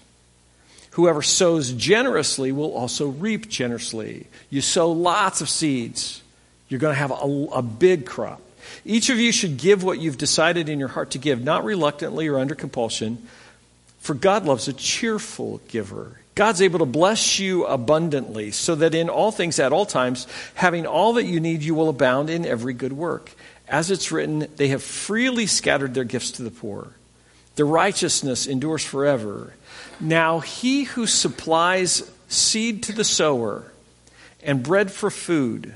Whoever 0.92 1.22
sows 1.22 1.72
generously 1.72 2.52
will 2.52 2.74
also 2.74 3.08
reap 3.08 3.48
generously. 3.48 4.28
You 4.50 4.60
sow 4.60 4.92
lots 4.92 5.40
of 5.40 5.50
seeds, 5.50 6.22
you're 6.68 6.82
going 6.82 6.94
to 6.94 7.00
have 7.00 7.12
a, 7.12 7.48
a, 7.54 7.62
big 7.62 8.06
crop. 8.06 8.42
Each 8.86 9.10
of 9.10 9.18
you 9.18 9.32
should 9.32 9.58
give 9.58 9.84
what 9.84 10.00
you've 10.00 10.18
decided 10.18 10.68
in 10.68 10.80
your 10.80 10.90
heart 10.90 11.12
to 11.12 11.18
give, 11.18 11.42
not 11.42 11.64
reluctantly 11.64 12.28
or 12.28 12.40
under 12.40 12.56
compulsion, 12.56 13.26
for 14.00 14.14
God 14.14 14.46
loves 14.46 14.68
a 14.68 14.74
cheerful 14.74 15.62
giver. 15.70 16.21
God's 16.34 16.62
able 16.62 16.80
to 16.80 16.86
bless 16.86 17.40
you 17.40 17.66
abundantly, 17.66 18.52
so 18.52 18.76
that 18.76 18.96
in 18.96 19.10
all 19.10 19.32
things 19.32 19.60
at 19.60 19.74
all 19.74 19.86
times, 19.86 20.28
having 20.56 20.86
all 20.86 21.14
that 21.14 21.26
you 21.26 21.40
need, 21.40 21.62
you 21.62 21.76
will 21.76 21.90
abound 21.90 22.30
in 22.30 22.46
every 22.46 22.74
good 22.74 22.94
work. 22.94 23.32
As 23.68 23.92
it's 23.92 24.12
written, 24.12 24.48
they 24.56 24.70
have 24.70 24.84
freely 24.84 25.46
scattered 25.46 25.94
their 25.94 26.04
gifts 26.04 26.32
to 26.32 26.44
the 26.44 26.52
poor. 26.52 26.94
Their 27.56 27.66
righteousness 27.66 28.48
endures 28.48 28.84
forever. 28.84 29.54
Now 30.00 30.40
he 30.40 30.84
who 30.84 31.06
supplies 31.06 32.10
seed 32.28 32.84
to 32.84 32.94
the 32.94 33.04
sower 33.04 33.72
and 34.42 34.64
bread 34.64 34.92
for 34.92 35.12
food 35.12 35.74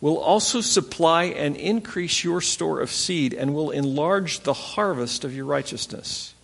will 0.00 0.18
also 0.18 0.60
supply 0.60 1.24
and 1.24 1.56
increase 1.56 2.24
your 2.24 2.40
store 2.40 2.80
of 2.80 2.90
seed 2.90 3.32
and 3.32 3.54
will 3.54 3.70
enlarge 3.70 4.40
the 4.40 4.52
harvest 4.52 5.24
of 5.24 5.34
your 5.34 5.44
righteousness. 5.44 6.34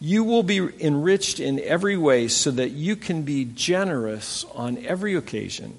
You 0.00 0.24
will 0.24 0.42
be 0.42 0.58
enriched 0.58 1.40
in 1.40 1.60
every 1.60 1.96
way 1.96 2.28
so 2.28 2.50
that 2.50 2.70
you 2.70 2.96
can 2.96 3.22
be 3.22 3.44
generous 3.44 4.44
on 4.54 4.78
every 4.84 5.14
occasion. 5.14 5.78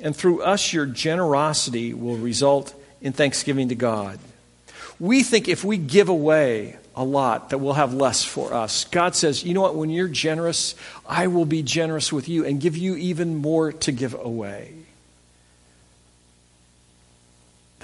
And 0.00 0.14
through 0.14 0.42
us, 0.42 0.72
your 0.72 0.86
generosity 0.86 1.94
will 1.94 2.16
result 2.16 2.74
in 3.00 3.12
thanksgiving 3.12 3.68
to 3.68 3.74
God. 3.74 4.18
We 4.98 5.22
think 5.22 5.48
if 5.48 5.64
we 5.64 5.76
give 5.76 6.08
away 6.08 6.76
a 6.96 7.04
lot 7.04 7.50
that 7.50 7.58
we'll 7.58 7.72
have 7.74 7.92
less 7.92 8.24
for 8.24 8.54
us. 8.54 8.84
God 8.84 9.16
says, 9.16 9.44
you 9.44 9.54
know 9.54 9.62
what, 9.62 9.74
when 9.74 9.90
you're 9.90 10.08
generous, 10.08 10.74
I 11.06 11.26
will 11.26 11.44
be 11.44 11.62
generous 11.62 12.12
with 12.12 12.28
you 12.28 12.44
and 12.44 12.60
give 12.60 12.76
you 12.76 12.94
even 12.96 13.36
more 13.36 13.72
to 13.72 13.92
give 13.92 14.14
away. 14.14 14.72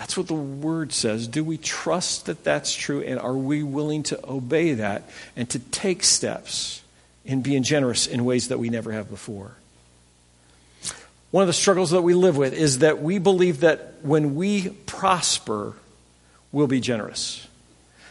That's 0.01 0.17
what 0.17 0.29
the 0.29 0.35
word 0.35 0.95
says. 0.95 1.29
Do 1.29 1.45
we 1.45 1.59
trust 1.59 2.25
that 2.25 2.43
that's 2.43 2.75
true 2.75 3.03
and 3.03 3.21
are 3.21 3.37
we 3.37 3.63
willing 3.63 4.03
to 4.05 4.19
obey 4.27 4.73
that 4.73 5.03
and 5.37 5.47
to 5.51 5.59
take 5.59 6.05
steps 6.05 6.83
in 7.27 7.43
being 7.43 7.63
generous 7.63 8.07
in 8.07 8.25
ways 8.25 8.49
that 8.49 8.59
we 8.59 8.71
never 8.71 8.93
have 8.93 9.11
before? 9.11 9.53
One 11.31 11.43
of 11.43 11.49
the 11.49 11.53
struggles 11.53 11.91
that 11.91 12.01
we 12.01 12.15
live 12.15 12.39
with 12.39 12.55
is 12.55 12.79
that 12.79 13.03
we 13.03 13.19
believe 13.19 13.61
that 13.61 13.97
when 14.01 14.37
we 14.37 14.71
prosper, 14.71 15.75
we'll 16.51 16.67
be 16.67 16.81
generous. 16.81 17.47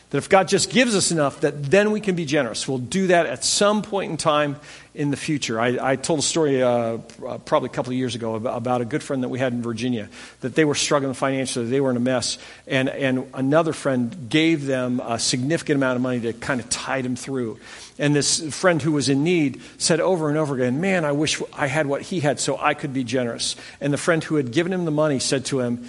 That 0.10 0.18
if 0.18 0.28
God 0.28 0.48
just 0.48 0.72
gives 0.72 0.96
us 0.96 1.12
enough, 1.12 1.42
that 1.42 1.64
then 1.66 1.92
we 1.92 2.02
can 2.02 2.16
be 2.16 2.26
generous. 2.26 2.68
We'll 2.68 2.80
do 2.80 3.08
that 3.08 3.28
at 3.28 3.44
some 3.44 3.84
point 3.84 4.10
in 4.10 4.18
time 4.18 4.56
in 4.96 5.12
the 5.12 5.18
future. 5.18 5.62
I, 5.62 5.92
I 5.92 5.96
told 5.98 6.20
a 6.20 6.24
story 6.24 6.64
uh, 6.64 6.98
probably 7.46 7.68
a 7.68 7.72
couple 7.72 7.92
of 7.92 7.98
years 7.98 8.16
ago 8.16 8.34
about, 8.34 8.58
about, 8.58 8.82
a 8.82 8.86
good 8.86 9.04
friend 9.04 9.22
that 9.22 9.30
we 9.30 9.38
had 9.38 9.54
in 9.54 9.62
Virginia, 9.62 10.10
that 10.42 10.56
they 10.56 10.66
were 10.66 10.74
struggling 10.74 11.14
financially, 11.14 11.68
they 11.68 11.80
were 11.80 11.92
in 11.92 11.98
a 11.98 12.02
mess, 12.02 12.40
and, 12.66 12.90
and 12.90 13.30
another 13.36 13.72
friend 13.72 14.30
gave 14.30 14.66
them 14.66 15.00
a 15.00 15.20
significant 15.20 15.78
amount 15.78 15.96
of 15.96 16.02
money 16.02 16.20
to 16.22 16.34
kind 16.34 16.60
of 16.60 16.68
tide 16.72 17.06
them 17.06 17.16
through. 17.16 17.60
And 18.00 18.16
this 18.16 18.42
friend 18.54 18.82
who 18.82 18.94
was 18.94 19.10
in 19.10 19.24
need 19.24 19.62
said 19.78 20.00
over 20.00 20.28
and 20.28 20.40
over 20.40 20.56
again, 20.56 20.82
Man, 20.82 21.06
I 21.06 21.12
wish 21.12 21.40
I 21.54 21.68
had 21.68 21.86
what 21.86 22.02
he 22.02 22.20
had 22.20 22.40
so 22.40 22.58
I 22.58 22.74
could 22.74 22.94
be 22.94 23.04
generous. 23.04 23.56
And 23.80 23.94
the 23.94 23.98
friend 23.98 24.24
who 24.24 24.36
had 24.36 24.52
given 24.52 24.74
him 24.74 24.86
the 24.86 24.92
money 24.92 25.20
said 25.20 25.46
to 25.46 25.60
him, 25.60 25.88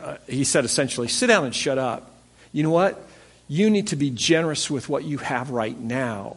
uh, 0.00 0.16
He 0.28 0.44
said 0.44 0.66
essentially, 0.66 1.08
Sit 1.08 1.28
down 1.28 1.46
and 1.46 1.54
shut 1.54 1.78
up. 1.78 2.10
You 2.52 2.62
know 2.62 2.70
what? 2.70 3.02
You 3.48 3.70
need 3.70 3.88
to 3.88 3.96
be 3.96 4.10
generous 4.10 4.70
with 4.70 4.88
what 4.88 5.04
you 5.04 5.18
have 5.18 5.50
right 5.50 5.78
now 5.78 6.36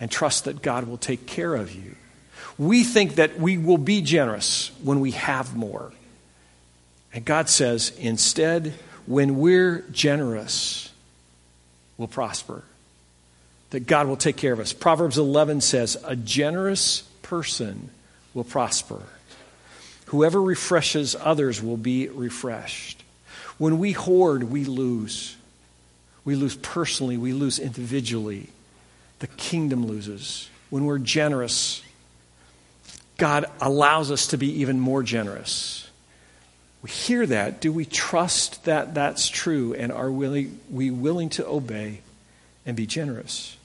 and 0.00 0.10
trust 0.10 0.44
that 0.44 0.62
God 0.62 0.86
will 0.88 0.98
take 0.98 1.26
care 1.26 1.54
of 1.54 1.74
you. 1.74 1.94
We 2.58 2.84
think 2.84 3.16
that 3.16 3.38
we 3.38 3.58
will 3.58 3.78
be 3.78 4.00
generous 4.00 4.70
when 4.82 5.00
we 5.00 5.12
have 5.12 5.56
more. 5.56 5.92
And 7.12 7.24
God 7.24 7.48
says, 7.48 7.92
instead, 7.98 8.74
when 9.06 9.38
we're 9.38 9.84
generous, 9.92 10.90
we'll 11.96 12.08
prosper. 12.08 12.62
That 13.70 13.86
God 13.86 14.06
will 14.06 14.16
take 14.16 14.36
care 14.36 14.52
of 14.52 14.60
us. 14.60 14.72
Proverbs 14.72 15.18
11 15.18 15.60
says, 15.60 15.96
A 16.04 16.16
generous 16.16 17.02
person 17.22 17.90
will 18.34 18.44
prosper. 18.44 19.02
Whoever 20.06 20.40
refreshes 20.40 21.16
others 21.18 21.62
will 21.62 21.76
be 21.76 22.08
refreshed. 22.08 23.02
When 23.58 23.78
we 23.78 23.92
hoard, 23.92 24.44
we 24.44 24.64
lose. 24.64 25.33
We 26.24 26.36
lose 26.36 26.56
personally, 26.56 27.16
we 27.16 27.32
lose 27.32 27.58
individually. 27.58 28.48
The 29.18 29.26
kingdom 29.26 29.86
loses. 29.86 30.48
When 30.70 30.84
we're 30.84 30.98
generous, 30.98 31.82
God 33.16 33.46
allows 33.60 34.10
us 34.10 34.28
to 34.28 34.38
be 34.38 34.60
even 34.60 34.80
more 34.80 35.02
generous. 35.02 35.88
We 36.82 36.90
hear 36.90 37.24
that. 37.26 37.60
Do 37.60 37.72
we 37.72 37.84
trust 37.84 38.64
that 38.64 38.94
that's 38.94 39.28
true? 39.28 39.72
And 39.74 39.92
are 39.92 40.10
we, 40.10 40.50
we 40.70 40.90
willing 40.90 41.30
to 41.30 41.46
obey 41.46 42.00
and 42.66 42.76
be 42.76 42.86
generous? 42.86 43.56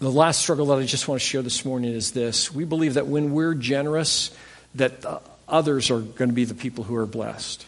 The 0.00 0.10
last 0.10 0.40
struggle 0.40 0.66
that 0.66 0.78
I 0.78 0.86
just 0.86 1.06
want 1.06 1.20
to 1.20 1.26
share 1.26 1.42
this 1.42 1.64
morning 1.64 1.92
is 1.92 2.12
this. 2.12 2.52
We 2.52 2.64
believe 2.64 2.94
that 2.94 3.06
when 3.06 3.32
we're 3.32 3.54
generous, 3.54 4.36
that 4.74 5.04
uh, 5.06 5.20
others 5.46 5.90
are 5.90 6.00
going 6.00 6.30
to 6.30 6.34
be 6.34 6.44
the 6.44 6.54
people 6.54 6.82
who 6.84 6.96
are 6.96 7.06
blessed. 7.06 7.64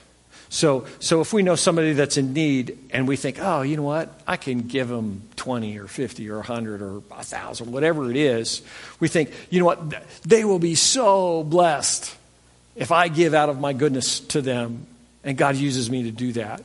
So, 0.49 0.87
so 1.01 1.21
if 1.21 1.33
we 1.33 1.43
know 1.43 1.57
somebody 1.57 1.93
that's 1.93 2.17
in 2.17 2.33
need 2.33 2.79
and 2.91 3.09
we 3.09 3.17
think, 3.17 3.39
oh, 3.41 3.63
you 3.63 3.77
know 3.77 3.83
what, 3.83 4.21
I 4.27 4.37
can 4.37 4.63
give 4.63 4.89
them 4.89 5.23
20 5.37 5.79
or 5.79 5.87
50 5.87 6.31
or 6.31 6.37
100 6.37 6.83
or 6.83 7.01
1,000, 7.01 7.73
whatever 7.73 8.11
it 8.11 8.17
is, 8.17 8.63
we 9.01 9.09
think, 9.09 9.33
you 9.51 9.59
know 9.59 9.67
what, 9.67 9.81
they 10.23 10.45
will 10.45 10.59
be 10.59 10.75
so 10.75 11.43
blessed 11.43 12.15
if 12.77 12.93
I 12.93 13.09
give 13.09 13.35
out 13.35 13.49
of 13.49 13.59
my 13.59 13.73
goodness 13.73 14.21
to 14.21 14.41
them 14.41 14.87
and 15.25 15.37
God 15.37 15.57
uses 15.57 15.91
me 15.91 16.05
to 16.05 16.13
do 16.13 16.33
that. 16.35 16.63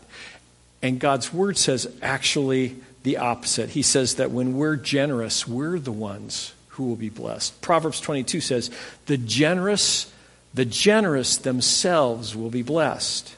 And 0.83 0.99
God's 0.99 1.33
word 1.33 1.57
says 1.57 1.91
actually 2.01 2.75
the 3.03 3.17
opposite. 3.17 3.69
He 3.69 3.81
says 3.81 4.15
that 4.15 4.29
when 4.29 4.57
we're 4.57 4.75
generous, 4.75 5.47
we're 5.47 5.79
the 5.79 5.91
ones 5.91 6.53
who 6.69 6.83
will 6.83 6.95
be 6.95 7.09
blessed. 7.09 7.59
Proverbs 7.61 7.99
22 7.99 8.41
says, 8.41 8.69
the 9.07 9.17
generous, 9.17 10.11
the 10.53 10.65
generous 10.65 11.37
themselves 11.37 12.35
will 12.35 12.51
be 12.51 12.61
blessed 12.61 13.35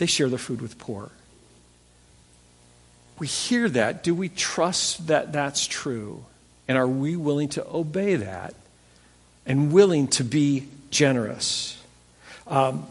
they 0.00 0.06
share 0.06 0.30
their 0.30 0.38
food 0.38 0.62
with 0.62 0.78
poor. 0.78 1.10
We 3.18 3.26
hear 3.26 3.68
that. 3.68 4.02
Do 4.02 4.14
we 4.14 4.30
trust 4.30 5.08
that 5.08 5.30
that's 5.30 5.66
true? 5.66 6.24
And 6.66 6.78
are 6.78 6.88
we 6.88 7.16
willing 7.16 7.50
to 7.50 7.66
obey 7.70 8.16
that 8.16 8.54
and 9.44 9.70
willing 9.70 10.08
to 10.08 10.24
be 10.24 10.68
generous? 10.90 11.76
Um, 12.46 12.86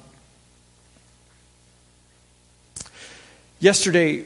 yesterday, 3.60 4.25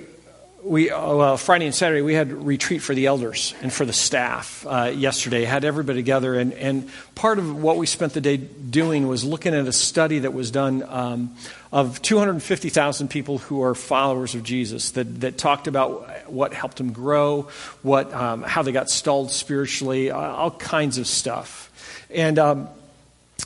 we 0.64 0.90
uh, 0.90 1.16
well 1.16 1.38
Friday 1.38 1.66
and 1.66 1.76
Saturday 1.76 2.02
we 2.02 2.14
had 2.14 2.32
retreat 2.32 2.82
for 2.82 2.96
the 2.96 3.08
elders 3.08 3.54
and 3.62 3.72
for 3.72 3.86
the 3.86 3.94
staff 3.94 4.66
uh, 4.68 4.92
yesterday. 4.96 5.44
Had 5.44 5.66
everybody 5.66 6.00
together, 6.00 6.36
and 6.36 6.54
and 6.54 6.90
part 7.16 7.38
of 7.38 7.62
what 7.62 7.78
we 7.78 7.86
spent 7.86 8.14
the 8.14 8.22
day 8.22 8.38
doing 8.38 9.08
was 9.08 9.24
looking 9.24 9.54
at 9.54 9.68
a 9.68 9.74
study 9.74 10.20
that 10.20 10.34
was 10.34 10.52
done 10.52 10.84
um, 10.84 11.36
of 11.72 12.02
250,000 12.02 13.10
people 13.10 13.40
who 13.40 13.62
are 13.64 13.76
followers 13.76 14.36
of 14.36 14.44
Jesus 14.44 14.92
that 14.92 15.22
that 15.22 15.38
talked 15.38 15.68
about 15.68 16.30
what 16.32 16.54
helped 16.54 16.78
them 16.78 16.94
grow, 16.94 17.50
what 17.82 18.14
um, 18.14 18.44
how 18.44 18.62
they 18.62 18.72
got 18.72 18.90
stalled 18.90 19.32
spiritually, 19.32 20.12
uh, 20.12 20.18
all 20.18 20.52
kinds 20.52 20.98
of 20.98 21.08
stuff, 21.08 22.06
and. 22.10 22.40
Um, 22.40 22.70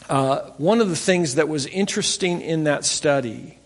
uh, 0.10 0.52
one 0.58 0.80
of 0.80 0.90
the 0.90 0.96
things 0.96 1.36
that 1.36 1.50
was 1.50 1.66
interesting 1.66 2.40
in 2.40 2.66
that 2.66 2.86
study 2.86 3.58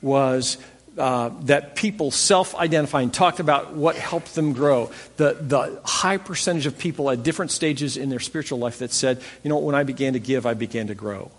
was 0.00 0.56
uh, 0.98 1.30
that 1.42 1.76
people 1.76 2.10
self 2.10 2.54
identifying 2.54 3.10
talked 3.10 3.40
about 3.40 3.74
what 3.74 3.96
helped 3.96 4.34
them 4.34 4.52
grow. 4.52 4.90
The, 5.16 5.36
the 5.40 5.80
high 5.84 6.16
percentage 6.16 6.66
of 6.66 6.78
people 6.78 7.10
at 7.10 7.22
different 7.22 7.50
stages 7.50 7.96
in 7.96 8.08
their 8.08 8.20
spiritual 8.20 8.58
life 8.58 8.78
that 8.78 8.92
said, 8.92 9.22
you 9.42 9.48
know, 9.48 9.58
when 9.58 9.74
I 9.74 9.84
began 9.84 10.14
to 10.14 10.18
give, 10.18 10.46
I 10.46 10.54
began 10.54 10.88
to 10.88 10.94
grow. 10.94 11.30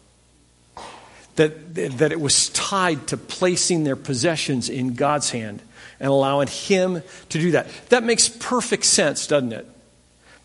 That, 1.35 1.75
that 1.75 2.11
it 2.11 2.19
was 2.19 2.49
tied 2.49 3.07
to 3.07 3.17
placing 3.17 3.83
their 3.83 3.95
possessions 3.95 4.69
in 4.69 4.95
God's 4.95 5.31
hand 5.31 5.61
and 5.99 6.09
allowing 6.09 6.47
Him 6.47 7.03
to 7.29 7.39
do 7.39 7.51
that. 7.51 7.67
That 7.89 8.03
makes 8.03 8.27
perfect 8.29 8.85
sense, 8.85 9.27
doesn't 9.27 9.53
it? 9.53 9.67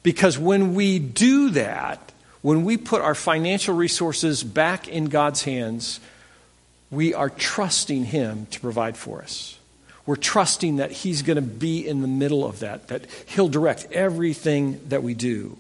Because 0.03 0.39
when 0.39 0.75
we 0.75 0.99
do 0.99 1.51
that, 1.51 2.13
when 2.43 2.65
we 2.65 2.77
put 2.77 3.03
our 3.03 3.15
financial 3.15 3.75
resources 3.75 4.45
back 4.45 4.87
in 4.87 5.07
God's 5.07 5.43
hands, 5.43 5.99
we 6.91 7.15
are 7.15 7.31
trusting 7.31 8.07
Him 8.07 8.47
to 8.47 8.61
provide 8.61 8.97
for 8.97 9.21
us. 9.23 9.59
We're 10.05 10.17
trusting 10.17 10.77
that 10.77 10.93
He's 10.93 11.23
going 11.23 11.37
to 11.37 11.43
be 11.43 11.87
in 11.87 12.01
the 12.01 12.09
middle 12.09 12.45
of 12.45 12.61
that, 12.61 12.89
that 12.89 13.07
He'll 13.27 13.49
direct 13.49 13.91
everything 13.93 14.81
that 14.89 15.03
we 15.03 15.15
do. 15.15 15.57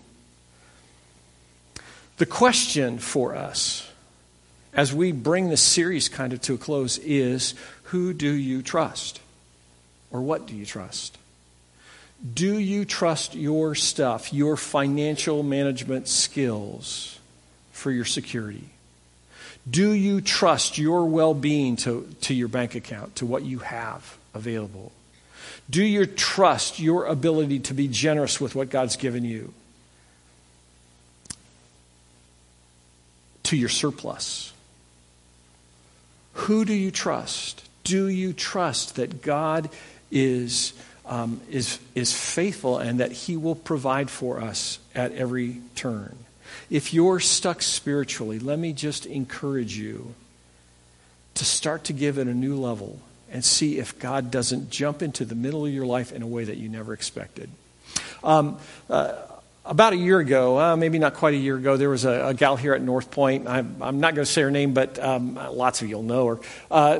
The 2.18 2.26
question 2.26 2.98
for 2.98 3.34
us 3.34 3.90
as 4.72 4.92
we 4.92 5.10
bring 5.10 5.48
this 5.48 5.62
series 5.62 6.08
kind 6.08 6.32
of 6.32 6.40
to 6.42 6.54
a 6.54 6.58
close 6.58 6.98
is 6.98 7.54
who 7.84 8.12
do 8.12 8.30
you 8.30 8.62
trust? 8.62 9.20
Or 10.10 10.20
what 10.20 10.46
do 10.46 10.54
you 10.54 10.64
trust? 10.64 11.18
Do 12.34 12.58
you 12.58 12.84
trust 12.84 13.34
your 13.34 13.74
stuff, 13.74 14.32
your 14.32 14.56
financial 14.56 15.42
management 15.42 16.08
skills 16.08 17.18
for 17.72 17.90
your 17.90 18.04
security? 18.04 18.68
Do 19.68 19.90
you 19.92 20.20
trust 20.20 20.78
your 20.78 21.06
well 21.06 21.34
being 21.34 21.76
to, 21.76 22.08
to 22.22 22.34
your 22.34 22.48
bank 22.48 22.74
account, 22.74 23.16
to 23.16 23.26
what 23.26 23.44
you 23.44 23.58
have 23.58 24.16
available? 24.34 24.92
Do 25.68 25.82
you 25.82 26.06
trust 26.06 26.78
your 26.78 27.06
ability 27.06 27.60
to 27.60 27.74
be 27.74 27.88
generous 27.88 28.40
with 28.40 28.54
what 28.54 28.70
God's 28.70 28.96
given 28.96 29.24
you? 29.24 29.52
To 33.44 33.56
your 33.56 33.68
surplus? 33.68 34.52
Who 36.34 36.64
do 36.64 36.74
you 36.74 36.90
trust? 36.90 37.68
Do 37.82 38.06
you 38.06 38.32
trust 38.32 38.96
that 38.96 39.22
God 39.22 39.68
is, 40.10 40.72
um, 41.06 41.40
is, 41.50 41.80
is 41.94 42.12
faithful 42.12 42.78
and 42.78 43.00
that 43.00 43.10
He 43.10 43.36
will 43.36 43.54
provide 43.54 44.10
for 44.10 44.40
us 44.40 44.78
at 44.94 45.12
every 45.12 45.60
turn? 45.74 46.16
If 46.70 46.94
you're 46.94 47.20
stuck 47.20 47.62
spiritually, 47.62 48.38
let 48.38 48.58
me 48.58 48.72
just 48.72 49.06
encourage 49.06 49.76
you 49.76 50.14
to 51.34 51.44
start 51.44 51.84
to 51.84 51.92
give 51.92 52.18
at 52.18 52.26
a 52.26 52.34
new 52.34 52.56
level 52.56 52.98
and 53.30 53.44
see 53.44 53.78
if 53.78 53.98
God 53.98 54.30
doesn't 54.30 54.70
jump 54.70 55.02
into 55.02 55.24
the 55.24 55.34
middle 55.34 55.66
of 55.66 55.72
your 55.72 55.86
life 55.86 56.12
in 56.12 56.22
a 56.22 56.26
way 56.26 56.44
that 56.44 56.56
you 56.56 56.68
never 56.68 56.92
expected. 56.92 57.50
Um, 58.24 58.58
uh, 58.88 59.14
about 59.66 59.92
a 59.92 59.96
year 59.96 60.20
ago, 60.20 60.58
uh, 60.58 60.76
maybe 60.76 60.98
not 60.98 61.14
quite 61.14 61.34
a 61.34 61.36
year 61.36 61.56
ago, 61.56 61.76
there 61.76 61.90
was 61.90 62.04
a, 62.04 62.28
a 62.28 62.34
gal 62.34 62.56
here 62.56 62.72
at 62.72 62.80
North 62.80 63.10
Point. 63.10 63.48
I'm, 63.48 63.82
I'm 63.82 64.00
not 64.00 64.14
going 64.14 64.24
to 64.24 64.30
say 64.30 64.42
her 64.42 64.50
name, 64.50 64.74
but 64.74 64.98
um, 64.98 65.34
lots 65.34 65.82
of 65.82 65.88
you 65.88 65.96
will 65.96 66.02
know 66.04 66.26
her, 66.26 66.38
uh, 66.70 66.98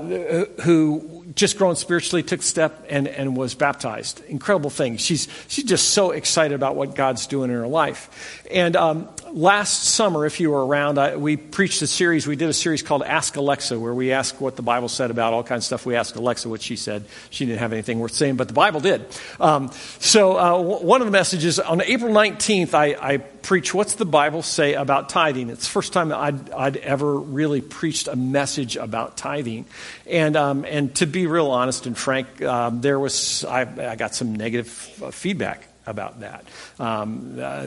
who 0.63 1.25
just 1.35 1.59
grown 1.59 1.77
spiritually 1.77 2.23
took 2.23 2.43
step 2.43 2.87
and, 2.89 3.07
and 3.07 3.37
was 3.37 3.55
baptized. 3.55 4.25
Incredible 4.25 4.71
thing. 4.71 4.97
She's, 4.97 5.29
she's 5.49 5.65
just 5.65 5.91
so 5.91 6.11
excited 6.11 6.55
about 6.55 6.77
what 6.77 6.95
God's 6.95 7.27
doing 7.27 7.51
in 7.51 7.57
her 7.57 7.69
life. 7.69 8.45
And 8.51 8.75
um, 8.75 9.09
last 9.37 9.85
summer, 9.85 10.25
if 10.25 10.41
you 10.41 10.51
were 10.51 10.67
around, 10.67 10.99
I, 10.99 11.17
we 11.17 11.37
preached 11.37 11.83
a 11.83 11.87
series. 11.87 12.27
We 12.27 12.37
did 12.37 12.49
a 12.49 12.55
series 12.55 12.83
called 12.83 13.03
Ask 13.03 13.37
Alexa, 13.37 13.79
where 13.79 13.93
we 13.93 14.11
asked 14.13 14.41
what 14.41 14.57
the 14.57 14.63
Bible 14.63 14.89
said 14.89 15.11
about 15.11 15.35
all 15.35 15.45
kinds 15.45 15.65
of 15.65 15.67
stuff. 15.67 15.87
We 15.87 15.95
asked 15.95 16.17
Alexa 16.17 16.49
what 16.49 16.63
she 16.63 16.75
said. 16.75 17.05
She 17.29 17.45
didn't 17.45 17.59
have 17.59 17.75
anything 17.75 18.01
worth 18.01 18.15
saying, 18.15 18.37
but 18.37 18.49
the 18.49 18.55
Bible 18.55 18.81
did. 18.81 19.05
Um, 19.39 19.71
so 20.01 20.39
uh, 20.39 20.53
w- 20.53 20.87
one 20.87 21.03
of 21.03 21.07
the 21.07 21.13
messages 21.13 21.61
on 21.61 21.83
April 21.83 22.13
19th, 22.13 22.73
I, 22.73 22.97
I 22.99 23.19
preach 23.19 23.75
what's 23.75 23.97
the 23.97 24.07
Bible 24.07 24.43
say 24.43 24.73
about 24.73 25.11
tithing. 25.11 25.51
It's 25.51 25.67
the 25.67 25.73
first 25.73 25.93
time 25.93 26.13
I'd, 26.13 26.51
I'd 26.51 26.79
ever 26.79 27.19
really 27.19 27.61
preached 27.61 28.09
a 28.09 28.17
message 28.17 28.77
about 28.77 29.19
tithing. 29.19 29.67
And, 30.07 30.35
um, 30.37 30.65
and 30.65 30.95
to 30.97 31.07
be 31.07 31.27
real 31.27 31.51
honest 31.51 31.87
and 31.87 31.97
frank, 31.97 32.41
um, 32.41 32.81
there 32.81 32.99
was, 32.99 33.45
I, 33.45 33.93
I, 33.93 33.97
got 33.97 34.15
some 34.15 34.35
negative 34.35 34.69
feedback 34.69 35.69
about 35.87 36.21
that. 36.21 36.47
Um, 36.79 37.39
uh, 37.39 37.67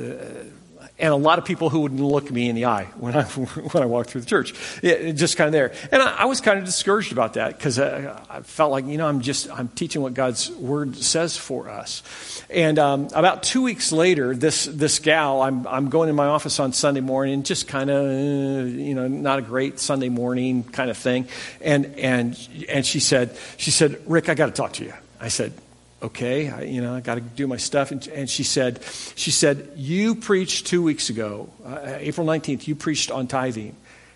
and 1.00 1.14
a 1.14 1.16
lot 1.16 1.40
of 1.40 1.46
people 1.46 1.70
who 1.70 1.80
wouldn't 1.82 2.02
look 2.02 2.30
me 2.30 2.50
in 2.50 2.56
the 2.56 2.66
eye 2.66 2.86
when 2.98 3.16
I, 3.16 3.24
when 3.24 3.84
I 3.84 3.86
walked 3.86 4.12
through 4.12 4.22
the 4.22 4.28
church. 4.28 4.54
It, 4.84 5.14
just 5.14 5.38
kind 5.38 5.48
of 5.48 5.54
there. 5.54 5.74
And 5.92 6.02
I, 6.02 6.18
I, 6.18 6.26
was 6.26 6.42
kind 6.42 6.60
of 6.60 6.66
discouraged 6.66 7.12
about 7.12 7.34
that 7.34 7.58
because 7.58 7.80
I, 7.80 8.22
I, 8.30 8.42
felt 8.42 8.72
like, 8.72 8.86
you 8.86 8.98
know, 8.98 9.08
I'm 9.08 9.22
just, 9.22 9.50
I'm 9.50 9.70
teaching 9.70 10.02
what 10.02 10.14
God's 10.14 10.52
word 10.52 10.96
says 10.98 11.38
for 11.38 11.70
us. 11.70 12.04
And 12.50 12.78
um, 12.78 13.08
about 13.14 13.44
two 13.44 13.62
weeks 13.62 13.92
later, 13.92 14.36
this, 14.36 14.66
this 14.66 15.00
gal, 15.00 15.42
I'm, 15.42 15.66
I'm 15.68 15.90
going 15.90 16.10
in 16.10 16.16
my 16.16 16.28
office 16.28 16.60
on 16.60 16.74
Sunday 16.74 17.02
morning, 17.02 17.44
just 17.44 17.68
kind 17.68 17.90
of, 17.90 18.06
uh, 18.06 18.66
you 18.66 18.94
know, 18.94 19.08
not 19.08 19.40
a 19.40 19.42
great 19.42 19.80
Sunday 19.80 20.10
morning 20.10 20.64
kind 20.64 20.90
of 20.90 20.98
thing. 20.98 21.28
And, 21.62 21.96
and, 21.98 22.50
and 22.68 22.86
she 22.86 23.00
said, 23.00 23.36
she 23.58 23.72
said, 23.72 24.02
Rick, 24.06 24.30
I 24.30 24.34
got 24.34 24.48
to 24.48 24.52
talk 24.52 24.74
to 24.74 24.84
you. 24.84 24.94
I 25.22 25.30
said, 25.30 25.54
okay, 26.02 26.50
I, 26.50 26.62
you 26.64 26.82
know, 26.82 26.96
I 26.96 27.02
got 27.02 27.16
to 27.16 27.22
do 27.22 27.48
my 27.48 27.58
stuff. 27.58 27.92
And, 27.92 28.06
and, 28.10 28.30
she 28.30 28.44
said, 28.44 28.82
she 29.16 29.32
said, 29.32 29.72
you 29.76 30.16
preached 30.16 30.68
two 30.68 30.82
weeks 30.82 31.10
ago, 31.10 31.50
uh, 31.66 31.98
April 31.98 32.26
19th, 32.26 32.68
you 32.68 32.76
preached 32.76 33.12
on 33.12 33.28
tithing. 33.28 33.76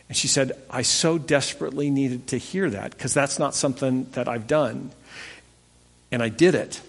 And 0.10 0.18
she 0.18 0.28
said, 0.28 0.54
I 0.70 0.84
so 0.84 1.18
desperately 1.18 1.90
needed 1.90 2.28
to 2.28 2.38
hear 2.38 2.70
that 2.70 2.92
because 2.92 3.14
that's 3.14 3.40
not 3.40 3.56
something 3.56 4.08
that 4.12 4.28
I've 4.28 4.48
done. 4.48 4.92
And 6.12 6.22
I 6.22 6.30
did 6.30 6.56
it. 6.56 6.82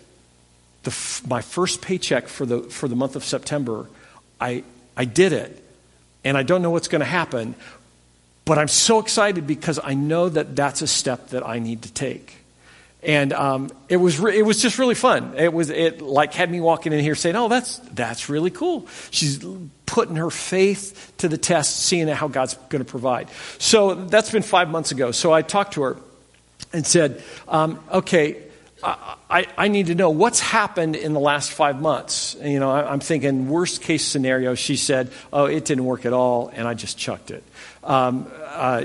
The, 0.83 1.23
my 1.27 1.41
first 1.41 1.81
paycheck 1.81 2.29
for 2.29 2.45
the, 2.45 2.61
for 2.61 2.89
the 2.89 2.97
month 2.97 3.17
of 3.17 3.25
September, 3.25 3.87
I, 4.41 4.65
I 4.97 5.07
did 5.07 5.33
it. 5.33 5.63
And 6.25 6.37
I 6.37 6.43
don't 6.43 6.63
know 6.63 6.71
what's 6.71 6.89
going 6.89 7.01
to 7.01 7.07
happen, 7.07 7.55
but 8.45 8.59
I'm 8.59 8.69
so 8.69 8.99
excited 8.99 9.47
because 9.47 9.79
I 9.83 9.95
know 9.95 10.29
that 10.29 10.57
that's 10.57 10.83
a 10.83 10.87
step 10.87 11.29
that 11.29 11.47
I 11.47 11.59
need 11.59 11.83
to 11.83 11.93
take 11.93 12.44
and 13.05 13.33
um, 13.33 13.71
it 13.89 13.99
was 13.99 14.19
re- 14.19 14.37
it 14.37 14.43
was 14.43 14.61
just 14.61 14.79
really 14.79 14.95
fun. 14.95 15.35
It 15.37 15.53
was 15.53 15.71
it 15.71 16.01
like 16.01 16.33
had 16.33 16.51
me 16.51 16.61
walking 16.61 16.93
in 16.93 17.01
here 17.01 17.15
saying, 17.15 17.37
"Oh, 17.37 17.49
that's 17.49 17.79
that's 17.93 18.29
really 18.29 18.51
cool." 18.51 18.87
She's 19.11 19.45
putting 19.87 20.17
her 20.17 20.31
faith 20.31 21.13
to 21.19 21.29
the 21.29 21.39
test, 21.39 21.81
seeing 21.81 22.09
how 22.09 22.29
God's 22.29 22.55
going 22.71 22.85
to 22.85 22.91
provide. 22.91 23.29
So 23.59 23.95
that's 23.95 24.31
been 24.31 24.43
five 24.43 24.69
months 24.69 24.91
ago. 24.91 25.11
So 25.11 25.33
I 25.33 25.43
talked 25.43 25.75
to 25.75 25.83
her 25.83 25.97
and 26.73 26.87
said, 26.87 27.23
um, 27.49 27.81
"Okay." 27.93 28.41
I, 28.87 29.47
I, 29.57 29.69
need 29.69 29.87
to 29.87 29.95
know 29.95 30.11
what's 30.11 30.41
happened 30.41 30.95
in 30.95 31.15
the 31.15 31.21
last 31.21 31.51
five 31.51 31.81
months. 31.81 32.37
You 32.43 32.61
know, 32.61 32.71
I, 32.71 32.93
am 32.93 33.01
thinking 33.01 33.49
worst 33.49 33.81
case 33.81 34.05
scenario. 34.05 34.55
She 34.55 34.77
said, 34.77 35.11
"Oh, 35.33 35.47
it 35.47 35.65
didn't 35.65 35.87
work 35.87 36.05
at 36.05 36.13
all," 36.13 36.49
and 36.49 36.69
I 36.69 36.75
just 36.75 36.99
chucked 36.99 37.31
it. 37.31 37.43
Um, 37.83 38.31
uh, 38.45 38.85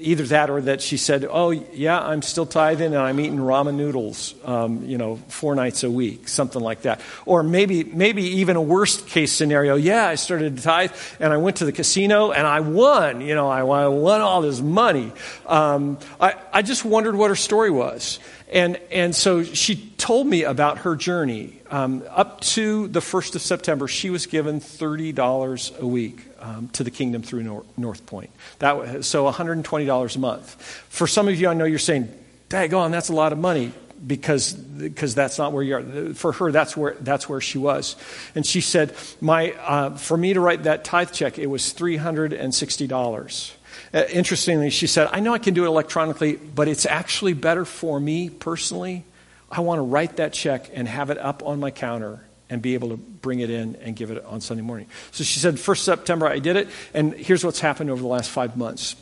either 0.00 0.24
that 0.24 0.50
or 0.50 0.60
that 0.62 0.80
she 0.80 0.96
said, 0.96 1.26
"Oh, 1.28 1.50
yeah, 1.50 2.00
I'm 2.00 2.22
still 2.22 2.46
tithing 2.46 2.86
and 2.86 2.96
I'm 2.96 3.18
eating 3.20 3.38
ramen 3.38 3.74
noodles, 3.74 4.34
um, 4.44 4.84
you 4.84 4.98
know, 4.98 5.16
four 5.28 5.54
nights 5.54 5.84
a 5.84 5.90
week, 5.90 6.28
something 6.28 6.62
like 6.62 6.82
that." 6.82 7.00
Or 7.26 7.42
maybe, 7.42 7.84
maybe 7.84 8.22
even 8.22 8.56
a 8.56 8.62
worst 8.62 9.06
case 9.06 9.32
scenario. 9.32 9.76
Yeah, 9.76 10.06
I 10.06 10.16
started 10.16 10.56
to 10.56 10.62
tithe 10.62 10.92
and 11.20 11.32
I 11.32 11.36
went 11.36 11.56
to 11.56 11.64
the 11.64 11.72
casino 11.72 12.32
and 12.32 12.46
I 12.46 12.60
won. 12.60 13.20
You 13.20 13.34
know, 13.34 13.48
I, 13.48 13.60
I 13.60 13.86
won 13.88 14.20
all 14.20 14.42
this 14.42 14.60
money. 14.60 15.12
Um, 15.46 15.98
I, 16.20 16.34
I 16.52 16.62
just 16.62 16.84
wondered 16.84 17.14
what 17.14 17.30
her 17.30 17.36
story 17.36 17.70
was. 17.70 18.18
And, 18.50 18.76
and 18.90 19.14
so 19.14 19.44
she 19.44 19.76
told 19.98 20.26
me 20.26 20.44
about 20.44 20.78
her 20.78 20.96
journey. 20.96 21.60
Um, 21.70 22.02
up 22.08 22.40
to 22.40 22.88
the 22.88 23.00
1st 23.00 23.34
of 23.34 23.42
September, 23.42 23.88
she 23.88 24.08
was 24.08 24.26
given 24.26 24.60
$30 24.60 25.78
a 25.78 25.86
week 25.86 26.27
um, 26.40 26.68
to 26.70 26.84
the 26.84 26.90
kingdom 26.90 27.22
through 27.22 27.42
North, 27.42 27.78
North 27.78 28.06
Point. 28.06 28.30
That, 28.58 29.04
so 29.04 29.30
$120 29.30 30.16
a 30.16 30.18
month. 30.18 30.62
For 30.88 31.06
some 31.06 31.28
of 31.28 31.40
you, 31.40 31.48
I 31.48 31.54
know 31.54 31.64
you're 31.64 31.78
saying, 31.78 32.12
daggone, 32.48 32.90
that's 32.90 33.08
a 33.08 33.14
lot 33.14 33.32
of 33.32 33.38
money 33.38 33.72
because 34.06 34.52
because 34.52 35.14
that's 35.14 35.38
not 35.38 35.52
where 35.52 35.62
you 35.62 35.74
are. 35.76 36.14
For 36.14 36.32
her, 36.32 36.52
that's 36.52 36.76
where 36.76 36.94
that's 37.00 37.28
where 37.28 37.40
she 37.40 37.58
was, 37.58 37.96
and 38.36 38.46
she 38.46 38.60
said, 38.60 38.94
"My 39.20 39.52
uh, 39.52 39.96
for 39.96 40.16
me 40.16 40.34
to 40.34 40.40
write 40.40 40.62
that 40.64 40.84
tithe 40.84 41.10
check, 41.10 41.36
it 41.36 41.46
was 41.46 41.72
three 41.72 41.96
hundred 41.96 42.32
and 42.32 42.54
sixty 42.54 42.86
dollars." 42.86 43.52
Uh, 43.92 44.04
interestingly, 44.10 44.70
she 44.70 44.86
said, 44.86 45.08
I 45.12 45.20
know 45.20 45.32
I 45.32 45.38
can 45.38 45.54
do 45.54 45.64
it 45.64 45.68
electronically, 45.68 46.36
but 46.36 46.68
it's 46.68 46.84
actually 46.84 47.32
better 47.32 47.64
for 47.64 47.98
me 47.98 48.28
personally. 48.28 49.04
I 49.50 49.60
want 49.60 49.78
to 49.78 49.82
write 49.82 50.16
that 50.16 50.34
check 50.34 50.70
and 50.74 50.86
have 50.86 51.08
it 51.10 51.16
up 51.16 51.42
on 51.42 51.58
my 51.58 51.70
counter 51.70 52.20
and 52.50 52.62
be 52.62 52.74
able 52.74 52.90
to 52.90 52.96
bring 52.96 53.40
it 53.40 53.50
in 53.50 53.76
and 53.76 53.94
give 53.94 54.10
it 54.10 54.24
on 54.24 54.40
Sunday 54.40 54.62
morning. 54.62 54.86
So 55.12 55.24
she 55.24 55.38
said, 55.40 55.56
1st 55.56 55.78
September, 55.78 56.26
I 56.26 56.38
did 56.38 56.56
it, 56.56 56.68
and 56.94 57.12
here's 57.14 57.44
what's 57.44 57.60
happened 57.60 57.90
over 57.90 58.00
the 58.00 58.08
last 58.08 58.30
five 58.30 58.56
months. 58.56 58.96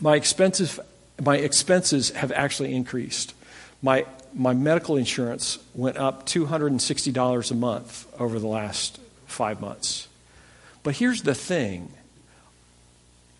My 0.00 0.16
expenses, 0.16 0.78
my 1.22 1.36
expenses 1.36 2.10
have 2.10 2.32
actually 2.32 2.74
increased. 2.74 3.34
My, 3.82 4.06
my 4.34 4.54
medical 4.54 4.96
insurance 4.96 5.58
went 5.74 5.96
up 5.96 6.26
$260 6.26 7.50
a 7.50 7.54
month 7.54 8.06
over 8.20 8.38
the 8.38 8.46
last 8.46 9.00
five 9.26 9.60
months. 9.60 10.08
But 10.82 10.96
here's 10.96 11.22
the 11.22 11.34
thing 11.34 11.92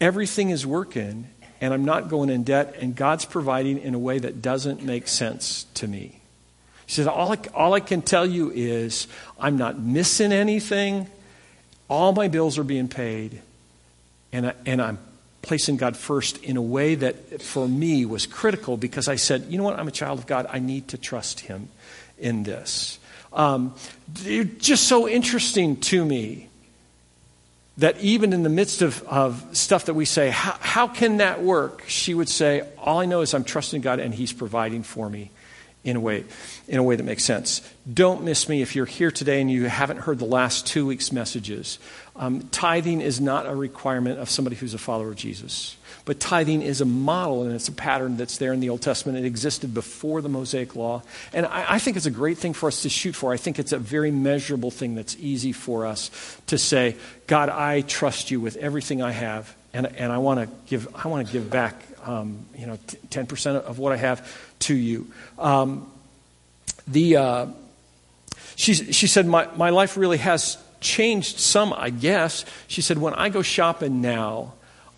everything 0.00 0.50
is 0.50 0.66
working 0.66 1.28
and 1.60 1.74
I'm 1.74 1.84
not 1.84 2.08
going 2.08 2.30
in 2.30 2.42
debt, 2.42 2.76
and 2.80 2.96
God's 2.96 3.24
providing 3.26 3.78
in 3.78 3.94
a 3.94 3.98
way 3.98 4.18
that 4.18 4.40
doesn't 4.40 4.82
make 4.82 5.06
sense 5.06 5.64
to 5.74 5.86
me. 5.86 6.19
He 6.90 6.94
says, 6.94 7.06
all 7.06 7.30
I, 7.30 7.38
all 7.54 7.72
I 7.72 7.78
can 7.78 8.02
tell 8.02 8.26
you 8.26 8.50
is 8.50 9.06
I'm 9.38 9.56
not 9.56 9.78
missing 9.78 10.32
anything. 10.32 11.06
All 11.88 12.12
my 12.12 12.26
bills 12.26 12.58
are 12.58 12.64
being 12.64 12.88
paid, 12.88 13.40
and, 14.32 14.48
I, 14.48 14.54
and 14.66 14.82
I'm 14.82 14.98
placing 15.40 15.76
God 15.76 15.96
first 15.96 16.42
in 16.42 16.56
a 16.56 16.62
way 16.62 16.96
that 16.96 17.42
for 17.42 17.68
me 17.68 18.04
was 18.06 18.26
critical 18.26 18.76
because 18.76 19.06
I 19.06 19.14
said, 19.14 19.44
you 19.48 19.56
know 19.56 19.62
what, 19.62 19.78
I'm 19.78 19.86
a 19.86 19.92
child 19.92 20.18
of 20.18 20.26
God. 20.26 20.48
I 20.50 20.58
need 20.58 20.88
to 20.88 20.98
trust 20.98 21.38
Him 21.38 21.68
in 22.18 22.42
this. 22.42 22.98
Um, 23.32 23.72
just 24.58 24.88
so 24.88 25.08
interesting 25.08 25.76
to 25.82 26.04
me 26.04 26.48
that 27.78 28.00
even 28.00 28.32
in 28.32 28.42
the 28.42 28.48
midst 28.48 28.82
of, 28.82 29.00
of 29.04 29.56
stuff 29.56 29.84
that 29.84 29.94
we 29.94 30.06
say, 30.06 30.30
how, 30.30 30.56
how 30.58 30.88
can 30.88 31.18
that 31.18 31.40
work? 31.40 31.84
She 31.86 32.14
would 32.14 32.28
say, 32.28 32.66
All 32.78 32.98
I 32.98 33.06
know 33.06 33.20
is 33.20 33.32
I'm 33.32 33.44
trusting 33.44 33.80
God 33.80 34.00
and 34.00 34.12
He's 34.12 34.32
providing 34.32 34.82
for 34.82 35.08
me 35.08 35.30
in 35.82 35.96
a 35.96 36.00
way 36.00 36.24
in 36.68 36.78
a 36.78 36.82
way 36.82 36.94
that 36.96 37.02
makes 37.02 37.24
sense. 37.24 37.62
Don't 37.92 38.22
miss 38.22 38.48
me 38.48 38.62
if 38.62 38.76
you're 38.76 38.86
here 38.86 39.10
today 39.10 39.40
and 39.40 39.50
you 39.50 39.64
haven't 39.64 39.98
heard 39.98 40.18
the 40.18 40.26
last 40.26 40.66
two 40.66 40.86
weeks' 40.86 41.10
messages. 41.10 41.78
Um, 42.16 42.42
tithing 42.50 43.00
is 43.00 43.20
not 43.20 43.46
a 43.46 43.54
requirement 43.54 44.18
of 44.18 44.28
somebody 44.28 44.56
who's 44.56 44.74
a 44.74 44.78
follower 44.78 45.08
of 45.08 45.16
Jesus, 45.16 45.76
but 46.04 46.20
tithing 46.20 46.60
is 46.60 46.82
a 46.82 46.84
model 46.84 47.44
and 47.44 47.54
it's 47.54 47.68
a 47.68 47.72
pattern 47.72 48.18
that's 48.18 48.36
there 48.36 48.52
in 48.52 48.60
the 48.60 48.68
Old 48.68 48.82
Testament. 48.82 49.18
It 49.18 49.24
existed 49.24 49.72
before 49.72 50.20
the 50.20 50.28
Mosaic 50.28 50.76
Law, 50.76 51.02
and 51.32 51.46
I, 51.46 51.74
I 51.74 51.78
think 51.78 51.96
it's 51.96 52.06
a 52.06 52.10
great 52.10 52.36
thing 52.36 52.52
for 52.52 52.66
us 52.66 52.82
to 52.82 52.90
shoot 52.90 53.14
for. 53.14 53.32
I 53.32 53.38
think 53.38 53.58
it's 53.58 53.72
a 53.72 53.78
very 53.78 54.10
measurable 54.10 54.70
thing 54.70 54.94
that's 54.94 55.16
easy 55.18 55.52
for 55.52 55.86
us 55.86 56.10
to 56.48 56.58
say, 56.58 56.96
God, 57.26 57.48
I 57.48 57.80
trust 57.80 58.30
you 58.30 58.38
with 58.38 58.56
everything 58.56 59.00
I 59.00 59.12
have, 59.12 59.56
and, 59.72 59.86
and 59.86 60.12
I 60.12 60.18
want 60.18 60.40
to 60.40 60.56
give 60.66 60.94
I 60.94 61.08
want 61.08 61.26
to 61.26 61.32
give 61.32 61.48
back 61.48 61.74
um, 62.04 62.46
you 62.56 62.66
know, 62.66 62.78
ten 63.08 63.26
percent 63.26 63.64
of 63.64 63.78
what 63.78 63.92
I 63.92 63.96
have 63.96 64.49
to 64.60 64.74
you. 64.74 65.10
Um, 65.38 65.90
the 66.86 67.16
uh, 67.16 67.46
she 68.56 68.74
she 68.74 69.06
said 69.06 69.26
my 69.26 69.48
my 69.56 69.70
life 69.70 69.96
really 69.96 70.18
has 70.18 70.58
changed 70.80 71.38
some, 71.38 71.72
I 71.72 71.90
guess. 71.90 72.44
She 72.68 72.82
said 72.82 72.98
when 72.98 73.14
I 73.14 73.28
go 73.28 73.42
shopping 73.42 74.00
now, 74.00 74.54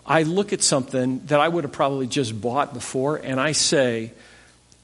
I 0.07 0.23
look 0.23 0.53
at 0.53 0.63
something 0.63 1.25
that 1.27 1.41
I 1.41 1.49
would 1.49 1.65
have 1.65 1.73
probably 1.73 2.07
just 2.07 2.41
bought 2.41 2.73
before, 2.73 3.17
and 3.17 3.41
I 3.41 3.53
say, 3.53 4.13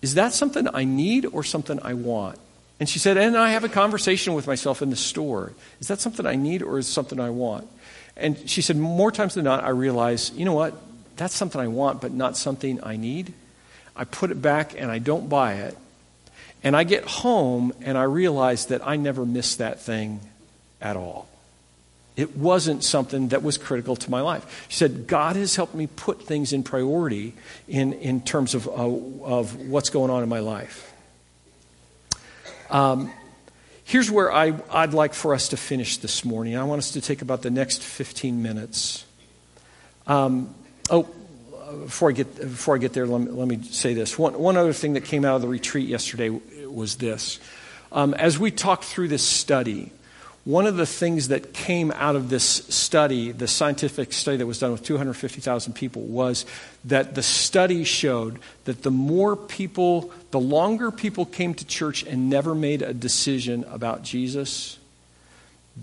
is 0.02 0.14
that 0.14 0.32
something 0.32 0.68
I 0.72 0.84
need 0.84 1.26
or 1.26 1.44
something 1.44 1.78
I 1.82 1.94
want? 1.94 2.38
And 2.80 2.88
she 2.88 3.00
said, 3.00 3.16
and 3.16 3.36
I 3.36 3.50
have 3.50 3.64
a 3.64 3.68
conversation 3.68 4.34
with 4.34 4.46
myself 4.46 4.82
in 4.82 4.90
the 4.90 4.96
store. 4.96 5.52
Is 5.80 5.88
that 5.88 6.00
something 6.00 6.24
I 6.24 6.36
need 6.36 6.62
or 6.62 6.78
is 6.78 6.86
something 6.86 7.18
I 7.18 7.30
want? 7.30 7.66
And 8.16 8.48
she 8.48 8.62
said, 8.62 8.76
more 8.76 9.10
times 9.10 9.34
than 9.34 9.44
not, 9.44 9.64
I 9.64 9.70
realize, 9.70 10.30
you 10.30 10.44
know 10.44 10.52
what? 10.52 10.74
that's 11.18 11.34
something 11.34 11.60
I 11.60 11.66
want, 11.66 12.00
but 12.00 12.12
not 12.12 12.36
something 12.36 12.82
I 12.82 12.96
need. 12.96 13.34
I 13.98 14.04
put 14.04 14.30
it 14.30 14.40
back 14.40 14.74
and 14.80 14.90
I 14.90 14.98
don't 14.98 15.28
buy 15.28 15.54
it. 15.54 15.76
And 16.62 16.74
I 16.76 16.84
get 16.84 17.04
home 17.04 17.72
and 17.82 17.98
I 17.98 18.04
realize 18.04 18.66
that 18.66 18.86
I 18.86 18.96
never 18.96 19.26
missed 19.26 19.58
that 19.58 19.80
thing 19.80 20.20
at 20.80 20.96
all. 20.96 21.28
It 22.16 22.36
wasn't 22.36 22.82
something 22.82 23.28
that 23.28 23.42
was 23.42 23.58
critical 23.58 23.94
to 23.94 24.10
my 24.10 24.20
life. 24.20 24.66
She 24.68 24.78
said, 24.78 25.06
God 25.06 25.36
has 25.36 25.54
helped 25.54 25.74
me 25.74 25.86
put 25.86 26.22
things 26.22 26.52
in 26.52 26.64
priority 26.64 27.34
in, 27.68 27.92
in 27.92 28.22
terms 28.22 28.54
of, 28.54 28.66
uh, 28.66 28.72
of 28.72 29.54
what's 29.68 29.90
going 29.90 30.10
on 30.10 30.22
in 30.22 30.28
my 30.28 30.40
life. 30.40 30.92
Um, 32.70 33.12
here's 33.84 34.10
where 34.10 34.32
I, 34.32 34.54
I'd 34.70 34.94
like 34.94 35.14
for 35.14 35.32
us 35.32 35.48
to 35.48 35.56
finish 35.56 35.98
this 35.98 36.24
morning. 36.24 36.56
I 36.56 36.64
want 36.64 36.80
us 36.80 36.90
to 36.92 37.00
take 37.00 37.22
about 37.22 37.42
the 37.42 37.50
next 37.50 37.82
15 37.82 38.42
minutes. 38.42 39.04
Um, 40.08 40.54
Oh, 40.90 41.06
before 41.84 42.10
I 42.10 42.12
get, 42.12 42.36
before 42.36 42.74
I 42.74 42.78
get 42.78 42.92
there, 42.92 43.06
let 43.06 43.20
me, 43.20 43.30
let 43.30 43.48
me 43.48 43.62
say 43.62 43.94
this. 43.94 44.18
One, 44.18 44.38
one 44.38 44.56
other 44.56 44.72
thing 44.72 44.94
that 44.94 45.04
came 45.04 45.24
out 45.24 45.36
of 45.36 45.42
the 45.42 45.48
retreat 45.48 45.88
yesterday 45.88 46.30
was 46.66 46.96
this. 46.96 47.38
Um, 47.92 48.14
as 48.14 48.38
we 48.38 48.50
talked 48.50 48.84
through 48.84 49.08
this 49.08 49.22
study, 49.22 49.92
one 50.44 50.66
of 50.66 50.76
the 50.76 50.86
things 50.86 51.28
that 51.28 51.52
came 51.52 51.90
out 51.92 52.16
of 52.16 52.30
this 52.30 52.44
study, 52.44 53.32
the 53.32 53.48
scientific 53.48 54.12
study 54.12 54.38
that 54.38 54.46
was 54.46 54.58
done 54.58 54.72
with 54.72 54.82
250,000 54.82 55.74
people, 55.74 56.02
was 56.02 56.46
that 56.84 57.14
the 57.14 57.22
study 57.22 57.84
showed 57.84 58.38
that 58.64 58.82
the 58.82 58.90
more 58.90 59.36
people, 59.36 60.10
the 60.30 60.40
longer 60.40 60.90
people 60.90 61.26
came 61.26 61.54
to 61.54 61.66
church 61.66 62.02
and 62.02 62.30
never 62.30 62.54
made 62.54 62.82
a 62.82 62.94
decision 62.94 63.64
about 63.68 64.02
Jesus, 64.02 64.78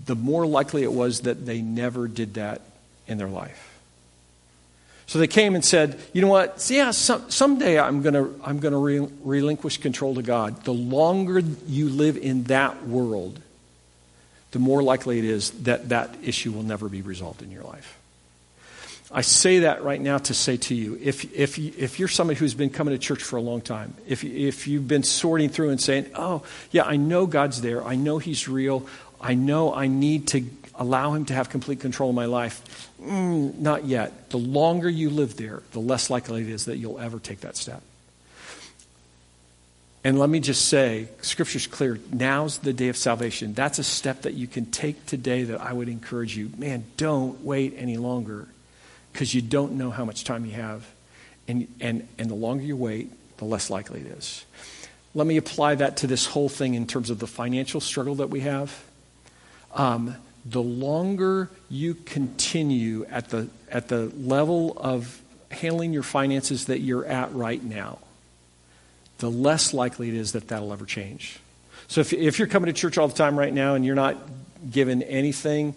the 0.04 0.16
more 0.16 0.46
likely 0.46 0.82
it 0.82 0.92
was 0.92 1.20
that 1.20 1.46
they 1.46 1.60
never 1.60 2.08
did 2.08 2.34
that 2.34 2.60
in 3.06 3.18
their 3.18 3.28
life. 3.28 3.75
So 5.06 5.20
they 5.20 5.28
came 5.28 5.54
and 5.54 5.64
said, 5.64 6.00
you 6.12 6.20
know 6.20 6.28
what? 6.28 6.66
Yeah, 6.68 6.90
some, 6.90 7.30
someday 7.30 7.78
I'm 7.78 8.02
going 8.02 8.14
to 8.14 8.40
I'm 8.44 8.60
to 8.60 8.76
re- 8.76 9.08
relinquish 9.22 9.78
control 9.78 10.16
to 10.16 10.22
God. 10.22 10.64
The 10.64 10.74
longer 10.74 11.40
you 11.66 11.88
live 11.88 12.16
in 12.16 12.44
that 12.44 12.86
world, 12.86 13.40
the 14.50 14.58
more 14.58 14.82
likely 14.82 15.18
it 15.18 15.24
is 15.24 15.50
that 15.62 15.90
that 15.90 16.16
issue 16.22 16.50
will 16.50 16.64
never 16.64 16.88
be 16.88 17.02
resolved 17.02 17.42
in 17.42 17.50
your 17.50 17.62
life. 17.62 17.98
I 19.12 19.20
say 19.20 19.60
that 19.60 19.84
right 19.84 20.00
now 20.00 20.18
to 20.18 20.34
say 20.34 20.56
to 20.56 20.74
you 20.74 20.98
if, 21.00 21.32
if, 21.32 21.58
you, 21.58 21.72
if 21.78 22.00
you're 22.00 22.08
somebody 22.08 22.38
who's 22.38 22.54
been 22.54 22.70
coming 22.70 22.92
to 22.92 22.98
church 22.98 23.22
for 23.22 23.36
a 23.36 23.40
long 23.40 23.60
time, 23.60 23.94
if, 24.08 24.24
if 24.24 24.66
you've 24.66 24.88
been 24.88 25.04
sorting 25.04 25.48
through 25.48 25.70
and 25.70 25.80
saying, 25.80 26.06
oh, 26.16 26.42
yeah, 26.72 26.82
I 26.82 26.96
know 26.96 27.26
God's 27.26 27.60
there, 27.60 27.84
I 27.84 27.94
know 27.94 28.18
He's 28.18 28.48
real, 28.48 28.86
I 29.20 29.34
know 29.34 29.72
I 29.72 29.86
need 29.86 30.26
to 30.28 30.40
allow 30.78 31.12
Him 31.12 31.24
to 31.26 31.34
have 31.34 31.50
complete 31.50 31.80
control 31.80 32.10
of 32.10 32.16
my 32.16 32.26
life, 32.26 32.90
mm, 33.02 33.56
not 33.58 33.84
yet. 33.84 34.30
The 34.30 34.38
longer 34.38 34.88
you 34.88 35.10
live 35.10 35.36
there, 35.36 35.62
the 35.72 35.80
less 35.80 36.10
likely 36.10 36.42
it 36.42 36.48
is 36.48 36.66
that 36.66 36.76
you'll 36.76 36.98
ever 36.98 37.18
take 37.18 37.40
that 37.40 37.56
step. 37.56 37.82
And 40.06 40.20
let 40.20 40.30
me 40.30 40.38
just 40.38 40.68
say, 40.68 41.08
Scripture's 41.20 41.66
clear. 41.66 41.98
Now's 42.12 42.58
the 42.58 42.72
day 42.72 42.88
of 42.88 42.96
salvation. 42.96 43.54
That's 43.54 43.80
a 43.80 43.82
step 43.82 44.22
that 44.22 44.34
you 44.34 44.46
can 44.46 44.66
take 44.66 45.04
today 45.06 45.42
that 45.42 45.60
I 45.60 45.72
would 45.72 45.88
encourage 45.88 46.36
you. 46.36 46.48
Man, 46.56 46.84
don't 46.96 47.42
wait 47.44 47.74
any 47.76 47.96
longer 47.96 48.46
because 49.12 49.34
you 49.34 49.42
don't 49.42 49.72
know 49.72 49.90
how 49.90 50.04
much 50.04 50.22
time 50.22 50.44
you 50.44 50.52
have. 50.52 50.86
And, 51.48 51.66
and, 51.80 52.06
and 52.18 52.30
the 52.30 52.36
longer 52.36 52.62
you 52.62 52.76
wait, 52.76 53.10
the 53.38 53.46
less 53.46 53.68
likely 53.68 54.00
it 54.00 54.06
is. 54.06 54.44
Let 55.12 55.26
me 55.26 55.38
apply 55.38 55.76
that 55.76 55.96
to 55.98 56.06
this 56.06 56.26
whole 56.26 56.48
thing 56.48 56.74
in 56.74 56.86
terms 56.86 57.10
of 57.10 57.18
the 57.18 57.26
financial 57.26 57.80
struggle 57.80 58.16
that 58.16 58.30
we 58.30 58.40
have. 58.40 58.84
Um, 59.74 60.14
the 60.48 60.62
longer 60.62 61.50
you 61.68 61.94
continue 61.94 63.04
at 63.06 63.30
the, 63.30 63.48
at 63.70 63.88
the 63.88 64.12
level 64.16 64.74
of 64.76 65.20
handling 65.50 65.92
your 65.92 66.02
finances 66.02 66.66
that 66.66 66.80
you're 66.80 67.04
at 67.04 67.34
right 67.34 67.62
now, 67.62 67.98
the 69.18 69.30
less 69.30 69.74
likely 69.74 70.08
it 70.08 70.14
is 70.14 70.32
that 70.32 70.48
that'll 70.48 70.72
ever 70.72 70.84
change. 70.84 71.40
So 71.88 72.00
if, 72.00 72.12
if 72.12 72.38
you're 72.38 72.48
coming 72.48 72.66
to 72.66 72.72
church 72.72 72.98
all 72.98 73.08
the 73.08 73.14
time 73.14 73.38
right 73.38 73.52
now 73.52 73.74
and 73.74 73.84
you're 73.84 73.94
not 73.94 74.16
given 74.70 75.02
anything, 75.02 75.74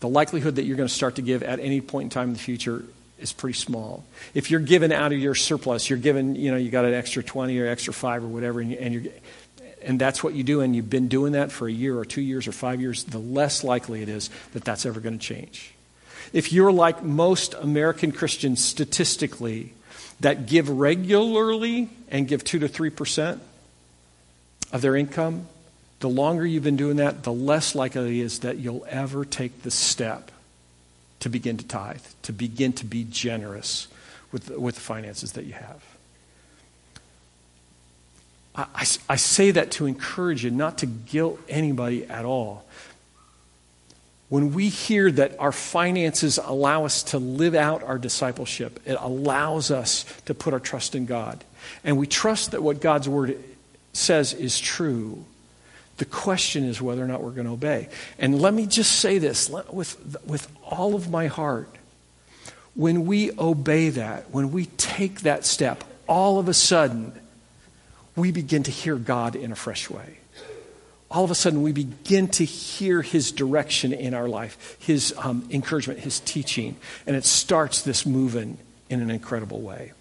the 0.00 0.08
likelihood 0.08 0.56
that 0.56 0.64
you're 0.64 0.76
going 0.76 0.88
to 0.88 0.94
start 0.94 1.16
to 1.16 1.22
give 1.22 1.42
at 1.42 1.60
any 1.60 1.80
point 1.80 2.04
in 2.04 2.10
time 2.10 2.28
in 2.28 2.34
the 2.34 2.40
future 2.40 2.84
is 3.18 3.32
pretty 3.32 3.58
small. 3.58 4.04
If 4.34 4.50
you're 4.50 4.60
given 4.60 4.92
out 4.92 5.12
of 5.12 5.18
your 5.18 5.34
surplus, 5.34 5.88
you're 5.88 5.98
given, 5.98 6.36
you 6.36 6.50
know, 6.50 6.56
you 6.56 6.70
got 6.70 6.84
an 6.84 6.94
extra 6.94 7.22
20 7.22 7.58
or 7.58 7.66
extra 7.66 7.92
5 7.92 8.24
or 8.24 8.28
whatever, 8.28 8.60
and, 8.60 8.70
you, 8.70 8.78
and 8.78 8.94
you're 8.94 9.12
and 9.88 9.98
that's 9.98 10.22
what 10.22 10.34
you 10.34 10.44
do, 10.44 10.60
and 10.60 10.76
you've 10.76 10.90
been 10.90 11.08
doing 11.08 11.32
that 11.32 11.50
for 11.50 11.66
a 11.66 11.72
year 11.72 11.98
or 11.98 12.04
two 12.04 12.20
years 12.20 12.46
or 12.46 12.52
five 12.52 12.78
years, 12.78 13.04
the 13.04 13.18
less 13.18 13.64
likely 13.64 14.02
it 14.02 14.10
is 14.10 14.28
that 14.52 14.62
that's 14.62 14.84
ever 14.84 15.00
going 15.00 15.18
to 15.18 15.24
change. 15.24 15.72
If 16.34 16.52
you're 16.52 16.70
like 16.70 17.02
most 17.02 17.54
American 17.54 18.12
Christians 18.12 18.62
statistically 18.62 19.72
that 20.20 20.46
give 20.46 20.68
regularly 20.68 21.88
and 22.10 22.28
give 22.28 22.44
2 22.44 22.58
to 22.58 22.68
3% 22.68 23.38
of 24.72 24.82
their 24.82 24.94
income, 24.94 25.48
the 26.00 26.10
longer 26.10 26.44
you've 26.44 26.64
been 26.64 26.76
doing 26.76 26.96
that, 26.96 27.22
the 27.22 27.32
less 27.32 27.74
likely 27.74 28.20
it 28.20 28.24
is 28.24 28.40
that 28.40 28.58
you'll 28.58 28.84
ever 28.90 29.24
take 29.24 29.62
the 29.62 29.70
step 29.70 30.30
to 31.20 31.30
begin 31.30 31.56
to 31.56 31.66
tithe, 31.66 32.04
to 32.22 32.32
begin 32.34 32.74
to 32.74 32.84
be 32.84 33.04
generous 33.04 33.88
with, 34.32 34.50
with 34.50 34.74
the 34.74 34.82
finances 34.82 35.32
that 35.32 35.46
you 35.46 35.54
have. 35.54 35.82
I, 38.58 38.86
I, 39.08 39.16
say 39.16 39.52
that 39.52 39.70
to 39.72 39.86
encourage 39.86 40.42
you, 40.42 40.50
not 40.50 40.78
to 40.78 40.86
guilt 40.86 41.38
anybody 41.48 42.04
at 42.06 42.24
all. 42.24 42.64
When 44.28 44.52
we 44.52 44.68
hear 44.68 45.12
that 45.12 45.38
our 45.38 45.52
finances 45.52 46.38
allow 46.42 46.84
us 46.84 47.04
to 47.04 47.18
live 47.18 47.54
out 47.54 47.84
our 47.84 47.98
discipleship, 47.98 48.80
it 48.84 48.96
allows 48.98 49.70
us 49.70 50.04
to 50.26 50.34
put 50.34 50.54
our 50.54 50.60
trust 50.60 50.96
in 50.96 51.06
God. 51.06 51.44
And 51.84 51.96
we 51.96 52.08
trust 52.08 52.50
that 52.50 52.62
what 52.62 52.80
God's 52.80 53.08
word 53.08 53.38
says 53.92 54.34
is 54.34 54.58
true. 54.58 55.24
The 55.98 56.04
question 56.04 56.64
is 56.64 56.82
whether 56.82 57.02
or 57.02 57.06
not 57.06 57.22
we're 57.22 57.30
going 57.30 57.46
to 57.46 57.52
obey. 57.52 57.88
And 58.18 58.42
let 58.42 58.52
me 58.54 58.66
just 58.66 58.98
say 58.98 59.18
this 59.18 59.48
with, 59.48 60.16
with 60.26 60.50
all 60.64 60.96
of 60.96 61.10
my 61.10 61.28
heart. 61.28 61.70
When 62.74 63.06
we 63.06 63.30
obey 63.38 63.90
that, 63.90 64.30
when 64.30 64.50
we 64.50 64.66
take 64.66 65.20
that 65.20 65.44
step, 65.44 65.84
all 66.08 66.38
of 66.38 66.48
a 66.48 66.54
sudden, 66.54 67.12
we 68.18 68.32
begin 68.32 68.62
to 68.64 68.70
hear 68.70 68.96
God 68.96 69.36
in 69.36 69.52
a 69.52 69.56
fresh 69.56 69.88
way. 69.88 70.18
All 71.10 71.24
of 71.24 71.30
a 71.30 71.34
sudden, 71.34 71.62
we 71.62 71.72
begin 71.72 72.28
to 72.28 72.44
hear 72.44 73.00
His 73.00 73.32
direction 73.32 73.94
in 73.94 74.12
our 74.12 74.28
life, 74.28 74.76
His 74.80 75.14
um, 75.16 75.48
encouragement, 75.50 76.00
His 76.00 76.20
teaching, 76.20 76.76
and 77.06 77.16
it 77.16 77.24
starts 77.24 77.82
this 77.82 78.04
moving 78.04 78.58
in 78.90 79.00
an 79.00 79.10
incredible 79.10 79.60
way. 79.60 79.92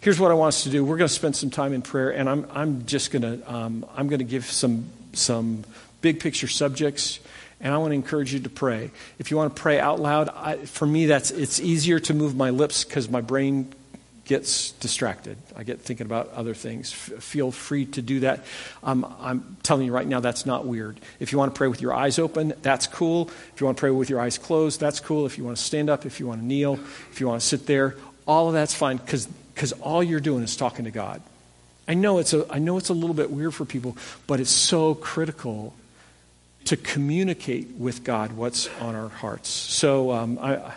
Here's 0.00 0.20
what 0.20 0.30
I 0.30 0.34
want 0.34 0.48
us 0.48 0.62
to 0.64 0.70
do. 0.70 0.84
We're 0.84 0.98
going 0.98 1.08
to 1.08 1.14
spend 1.14 1.34
some 1.34 1.50
time 1.50 1.72
in 1.72 1.82
prayer, 1.82 2.10
and 2.10 2.28
I'm, 2.28 2.46
I'm 2.52 2.86
just 2.86 3.10
going 3.10 3.22
to 3.22 3.52
um, 3.52 3.84
I'm 3.96 4.06
going 4.08 4.20
to 4.20 4.24
give 4.24 4.46
some 4.46 4.86
some 5.12 5.64
big 6.00 6.20
picture 6.20 6.48
subjects, 6.48 7.20
And 7.60 7.72
I 7.72 7.78
want 7.78 7.92
to 7.92 7.94
encourage 7.94 8.34
you 8.34 8.40
to 8.40 8.50
pray. 8.50 8.90
If 9.20 9.30
you 9.30 9.36
want 9.36 9.54
to 9.54 9.62
pray 9.62 9.78
out 9.78 10.00
loud, 10.00 10.28
I, 10.28 10.56
for 10.56 10.86
me, 10.86 11.06
that's 11.06 11.30
it's 11.30 11.60
easier 11.60 12.00
to 12.00 12.14
move 12.14 12.34
my 12.36 12.50
lips 12.50 12.82
because 12.82 13.08
my 13.08 13.20
brain 13.20 13.72
gets 14.24 14.72
distracted. 14.72 15.36
I 15.56 15.64
get 15.64 15.80
thinking 15.80 16.06
about 16.06 16.32
other 16.34 16.54
things. 16.54 16.92
F- 16.92 17.22
feel 17.22 17.50
free 17.50 17.86
to 17.86 18.02
do 18.02 18.20
that. 18.20 18.44
Um, 18.82 19.14
I'm 19.20 19.56
telling 19.62 19.86
you 19.86 19.92
right 19.92 20.06
now, 20.06 20.20
that's 20.20 20.46
not 20.46 20.64
weird. 20.64 21.00
If 21.18 21.32
you 21.32 21.38
want 21.38 21.54
to 21.54 21.58
pray 21.58 21.68
with 21.68 21.80
your 21.80 21.92
eyes 21.92 22.18
open, 22.18 22.54
that's 22.62 22.86
cool. 22.86 23.28
If 23.54 23.60
you 23.60 23.66
want 23.66 23.78
to 23.78 23.80
pray 23.80 23.90
with 23.90 24.10
your 24.10 24.20
eyes 24.20 24.38
closed, 24.38 24.80
that's 24.80 25.00
cool. 25.00 25.26
If 25.26 25.38
you 25.38 25.44
want 25.44 25.56
to 25.56 25.62
stand 25.62 25.90
up, 25.90 26.06
if 26.06 26.20
you 26.20 26.26
want 26.26 26.40
to 26.40 26.46
kneel, 26.46 26.74
if 27.10 27.20
you 27.20 27.26
want 27.26 27.40
to 27.40 27.46
sit 27.46 27.66
there, 27.66 27.96
all 28.26 28.46
of 28.48 28.54
that's 28.54 28.74
fine 28.74 28.98
because 28.98 29.26
all 29.80 30.02
you're 30.02 30.20
doing 30.20 30.44
is 30.44 30.56
talking 30.56 30.84
to 30.84 30.90
God. 30.90 31.20
I 31.88 31.94
know, 31.94 32.18
it's 32.18 32.32
a, 32.32 32.46
I 32.48 32.58
know 32.58 32.78
it's 32.78 32.90
a 32.90 32.94
little 32.94 33.14
bit 33.14 33.30
weird 33.30 33.54
for 33.54 33.64
people, 33.64 33.96
but 34.28 34.38
it's 34.38 34.50
so 34.50 34.94
critical 34.94 35.74
to 36.66 36.76
communicate 36.76 37.72
with 37.72 38.04
God 38.04 38.32
what's 38.32 38.68
on 38.80 38.94
our 38.94 39.08
hearts. 39.08 39.48
So 39.48 40.12
um, 40.12 40.38
I, 40.40 40.74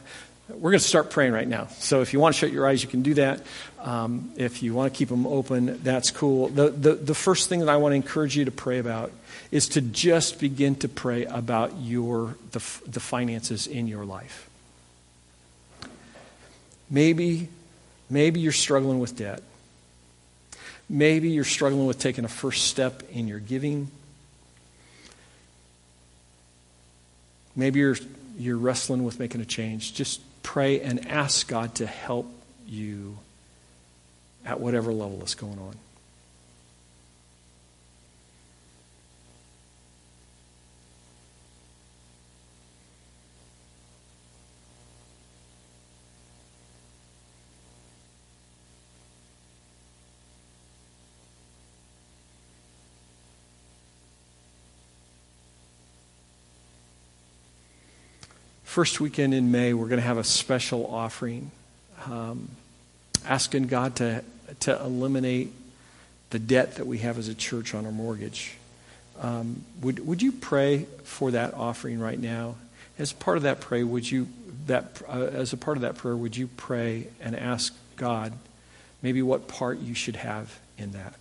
we're 0.48 0.72
going 0.72 0.80
to 0.80 0.88
start 0.88 1.10
praying 1.10 1.34
right 1.34 1.48
now. 1.48 1.68
So 1.80 2.02
if 2.02 2.14
you 2.14 2.20
want 2.20 2.36
to 2.36 2.40
shut 2.40 2.52
your 2.52 2.68
eyes, 2.68 2.84
you 2.84 2.90
can 2.90 3.02
do 3.02 3.16
that. 3.16 3.42
Um, 3.80 4.32
if 4.38 4.62
you 4.62 4.74
want 4.74 4.94
to 4.94 4.98
keep 4.98 5.10
them 5.10 5.26
open, 5.26 5.82
that's 5.82 6.12
cool. 6.12 6.50
The, 6.50 6.70
the, 6.70 6.94
the 6.94 7.16
first 7.16 7.50
thing 7.50 7.62
that 7.62 7.70
I 7.70 7.78
want 7.78 7.94
to 7.94 7.96
encourage 7.96 8.38
you 8.38 8.46
to 8.46 8.52
pray 8.52 8.78
about 8.78 9.12
is 9.52 9.70
to 9.70 9.82
just 9.82 10.40
begin 10.40 10.76
to 10.78 10.88
pray 10.88 11.26
about 11.26 11.78
your, 11.80 12.36
the, 12.52 12.60
the 12.88 13.00
finances 13.00 13.66
in 13.66 13.88
your 13.88 14.06
life. 14.06 14.50
Maybe, 16.90 17.50
maybe 18.10 18.40
you're 18.40 18.52
struggling 18.52 19.00
with 19.00 19.18
debt. 19.18 19.42
Maybe 20.88 21.30
you're 21.30 21.44
struggling 21.44 21.88
with 21.88 21.98
taking 21.98 22.26
a 22.26 22.28
first 22.28 22.68
step 22.68 23.02
in 23.12 23.28
your 23.28 23.40
giving. 23.40 23.90
Maybe 27.56 27.80
you're, 27.80 27.98
you're 28.38 28.58
wrestling 28.58 29.04
with 29.04 29.20
making 29.20 29.42
a 29.42 29.46
change. 29.46 29.96
Just 29.96 30.22
pray 30.46 30.80
and 30.80 31.08
ask 31.08 31.48
God 31.48 31.76
to 31.76 31.88
help 31.88 32.32
you 32.68 33.18
at 34.46 34.60
whatever 34.60 34.94
level 34.94 35.24
is 35.24 35.34
going 35.34 35.58
on. 35.58 35.76
First 58.76 59.00
weekend 59.00 59.34
in 59.34 59.54
May, 59.54 59.74
we're 59.74 59.88
going 59.88 60.02
to 60.02 60.06
have 60.06 60.18
a 60.18 60.24
special 60.26 60.86
offering, 60.94 61.50
um, 62.08 62.50
asking 63.26 63.68
God 63.68 63.96
to, 63.96 64.22
to 64.60 64.78
eliminate 64.84 65.54
the 66.32 66.40
debt 66.40 66.76
that 66.76 66.86
we 66.86 66.98
have 66.98 67.18
as 67.18 67.30
a 67.30 67.34
church 67.34 67.74
on 67.74 67.86
our 67.86 67.92
mortgage. 67.94 68.58
Um, 69.22 69.64
would, 69.82 70.06
would 70.06 70.22
you 70.22 70.34
pray 70.34 70.88
for 71.06 71.32
that 71.32 71.54
offering 71.54 72.02
right 72.02 72.20
now? 72.20 72.56
As 73.00 73.14
part 73.14 73.38
of 73.38 73.44
that 73.44 73.62
prayer, 73.62 73.88
would 73.88 74.12
you 74.12 74.28
that 74.68 75.02
uh, 75.08 75.22
as 75.22 75.54
a 75.54 75.58
part 75.58 75.78
of 75.78 75.82
that 75.84 75.96
prayer, 75.96 76.18
would 76.18 76.36
you 76.36 76.48
pray 76.48 77.08
and 77.22 77.34
ask 77.34 77.74
God 77.96 78.34
maybe 79.02 79.22
what 79.22 79.48
part 79.48 79.80
you 79.80 79.94
should 79.94 80.18
have 80.18 80.60
in 80.78 80.92
that? 80.92 81.16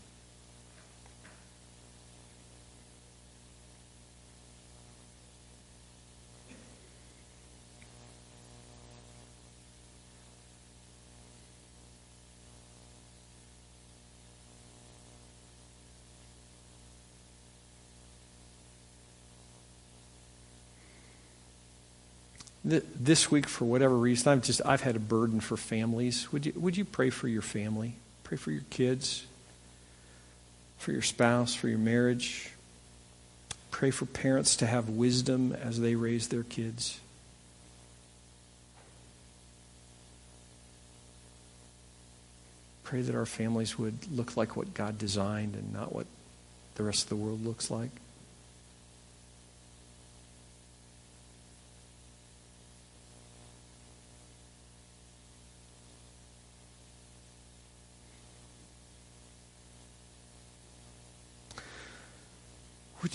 This 22.65 23.31
week, 23.31 23.47
for 23.47 23.67
whatever 23.67 23.97
reason, 23.97 24.33
I've 24.33 24.43
just 24.43 24.63
I've 24.65 24.81
had 24.81 24.97
a 24.97 25.01
burden 25.01 25.41
for 25.41 25.57
families. 25.57 26.33
Would 26.33 26.47
you 26.47 26.53
would 26.57 26.77
you 26.77 26.85
pray 26.85 27.11
for 27.11 27.29
your 27.29 27.43
family? 27.43 27.95
Pray 28.25 28.39
for 28.39 28.51
your 28.51 28.65
kids, 28.71 29.27
for 30.79 30.93
your 30.93 31.03
spouse, 31.03 31.55
for 31.55 31.69
your 31.69 31.79
marriage. 31.79 32.51
Pray 33.71 33.91
for 33.91 34.07
parents 34.07 34.57
to 34.57 34.67
have 34.67 34.89
wisdom 34.89 35.53
as 35.53 35.81
they 35.81 35.95
raise 35.95 36.29
their 36.29 36.45
kids. 36.45 37.01
Pray 42.85 43.03
that 43.03 43.15
our 43.15 43.27
families 43.27 43.79
would 43.79 44.11
look 44.11 44.37
like 44.37 44.57
what 44.57 44.73
God 44.73 44.97
designed 44.97 45.55
and 45.55 45.73
not 45.73 45.95
what 45.95 46.07
the 46.77 46.83
rest 46.83 47.05
of 47.05 47.09
the 47.11 47.17
world 47.17 47.45
looks 47.45 47.71
like. 47.71 47.91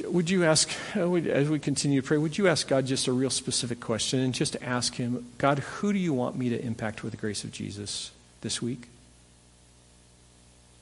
Would, 0.05 0.29
you 0.29 0.45
ask, 0.45 0.69
uh, 0.95 1.13
as 1.13 1.49
we 1.49 1.59
continue 1.59 2.01
to 2.01 2.07
pray, 2.07 2.17
would 2.17 2.37
you 2.37 2.47
ask 2.47 2.67
God 2.67 2.85
just 2.85 3.07
a 3.07 3.11
real 3.11 3.29
specific 3.29 3.79
question 3.79 4.19
and 4.19 4.33
just 4.33 4.55
ask 4.61 4.95
Him, 4.95 5.25
God, 5.37 5.59
who 5.59 5.93
do 5.93 5.99
you 5.99 6.13
want 6.13 6.37
me 6.37 6.49
to 6.49 6.61
impact 6.63 7.03
with 7.03 7.11
the 7.11 7.17
grace 7.17 7.43
of 7.43 7.51
Jesus 7.51 8.11
this 8.41 8.61
week? 8.61 8.87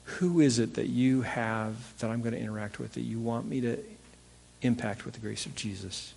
Who 0.04 0.40
is 0.40 0.58
it 0.58 0.74
that 0.74 0.88
you 0.88 1.22
have 1.22 1.98
that 1.98 2.10
I'm 2.10 2.22
going 2.22 2.34
to 2.34 2.40
interact 2.40 2.78
with 2.78 2.94
that 2.94 3.02
you 3.02 3.18
want 3.18 3.46
me 3.46 3.60
to 3.60 3.78
impact 4.62 5.04
with 5.04 5.14
the 5.14 5.20
grace 5.20 5.46
of 5.46 5.54
Jesus? 5.54 6.14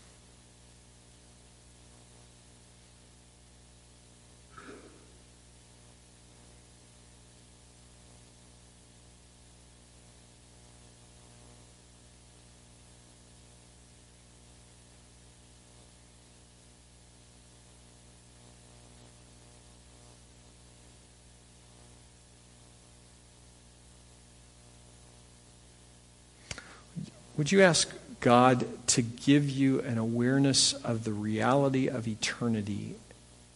Would 27.41 27.51
you 27.51 27.63
ask 27.63 27.91
God 28.19 28.67
to 28.89 29.01
give 29.01 29.49
you 29.49 29.79
an 29.81 29.97
awareness 29.97 30.73
of 30.73 31.05
the 31.05 31.11
reality 31.11 31.87
of 31.87 32.07
eternity 32.07 32.93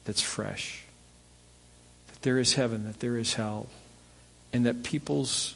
that's 0.05 0.23
fresh? 0.23 0.85
That 2.07 2.23
there 2.23 2.39
is 2.39 2.55
heaven, 2.55 2.85
that 2.85 2.99
there 2.99 3.15
is 3.15 3.35
hell, 3.35 3.67
and 4.51 4.65
that 4.65 4.81
people's 4.81 5.53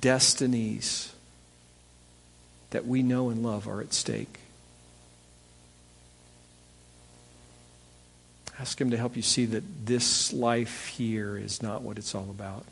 destinies 0.00 1.12
that 2.70 2.86
we 2.86 3.02
know 3.02 3.28
and 3.28 3.42
love 3.42 3.68
are 3.68 3.82
at 3.82 3.92
stake. 3.92 4.38
Ask 8.58 8.80
Him 8.80 8.90
to 8.90 8.96
help 8.96 9.16
you 9.16 9.22
see 9.22 9.44
that 9.44 9.84
this 9.84 10.32
life 10.32 10.86
here 10.86 11.36
is 11.36 11.62
not 11.62 11.82
what 11.82 11.98
it's 11.98 12.14
all 12.14 12.30
about. 12.30 12.64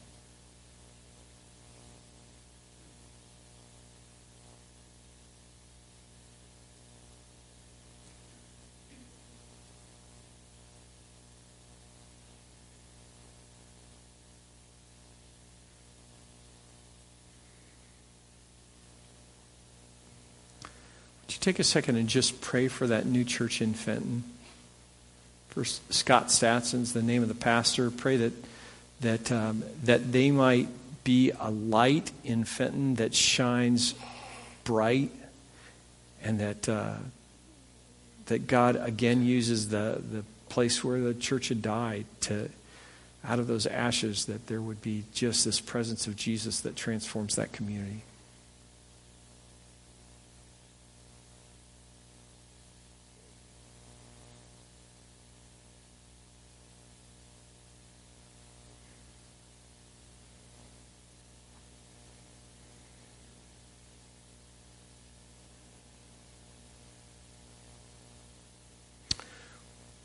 Take 21.41 21.59
a 21.59 21.65
second 21.65 21.97
and 21.97 22.09
just 22.09 22.41
pray 22.41 22.69
for 22.69 22.87
that 22.87 23.07
new 23.07 23.25
church 23.25 23.61
in 23.61 23.75
Fenton? 23.75 24.25
For 25.49 25.65
Scott 25.65 26.29
Statson's 26.29 26.93
the 26.93 27.03
name 27.03 27.23
of 27.23 27.29
the 27.29 27.35
pastor. 27.35 27.91
Pray 27.91 28.17
that 28.17 28.33
that 29.01 29.33
um, 29.33 29.63
that 29.85 30.13
they 30.13 30.31
might 30.31 30.69
be 31.05 31.31
a 31.39 31.51
light 31.51 32.11
in 32.25 32.45
Fenton 32.45 32.97
that 32.97 33.15
shines 33.15 33.95
bright, 34.65 35.11
and 36.23 36.41
that 36.41 36.69
uh, 36.69 36.97
that 38.27 38.47
God 38.47 38.77
again 38.77 39.25
uses 39.25 39.69
the 39.69 40.03
the 40.11 40.25
place 40.49 40.83
where 40.83 41.01
the 41.01 41.15
church 41.15 41.49
had 41.49 41.63
died 41.63 42.07
to 42.23 42.49
out 43.25 43.39
of 43.39 43.47
those 43.47 43.67
ashes 43.67 44.27
that 44.27 44.47
there 44.47 44.61
would 44.61 44.83
be 44.83 45.05
just 45.15 45.45
this 45.45 45.61
presence 45.61 46.07
of 46.07 46.15
Jesus 46.17 46.61
that 46.61 46.77
transforms 46.77 47.37
that 47.37 47.53
community. 47.53 48.03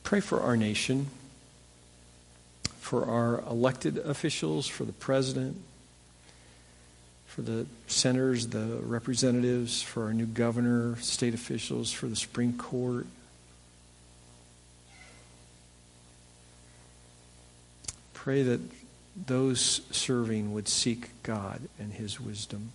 Pray 0.09 0.21
for 0.21 0.41
our 0.41 0.57
nation, 0.57 1.05
for 2.79 3.05
our 3.05 3.41
elected 3.47 3.99
officials, 3.99 4.65
for 4.65 4.83
the 4.83 4.91
president, 4.91 5.55
for 7.27 7.43
the 7.43 7.67
senators, 7.85 8.47
the 8.47 8.79
representatives, 8.81 9.83
for 9.83 10.05
our 10.05 10.13
new 10.15 10.25
governor, 10.25 10.95
state 10.95 11.35
officials, 11.35 11.91
for 11.91 12.07
the 12.07 12.15
Supreme 12.15 12.53
Court. 12.53 13.05
Pray 18.15 18.41
that 18.41 18.61
those 19.27 19.81
serving 19.91 20.53
would 20.53 20.67
seek 20.67 21.09
God 21.21 21.61
and 21.77 21.93
His 21.93 22.19
wisdom. 22.19 22.71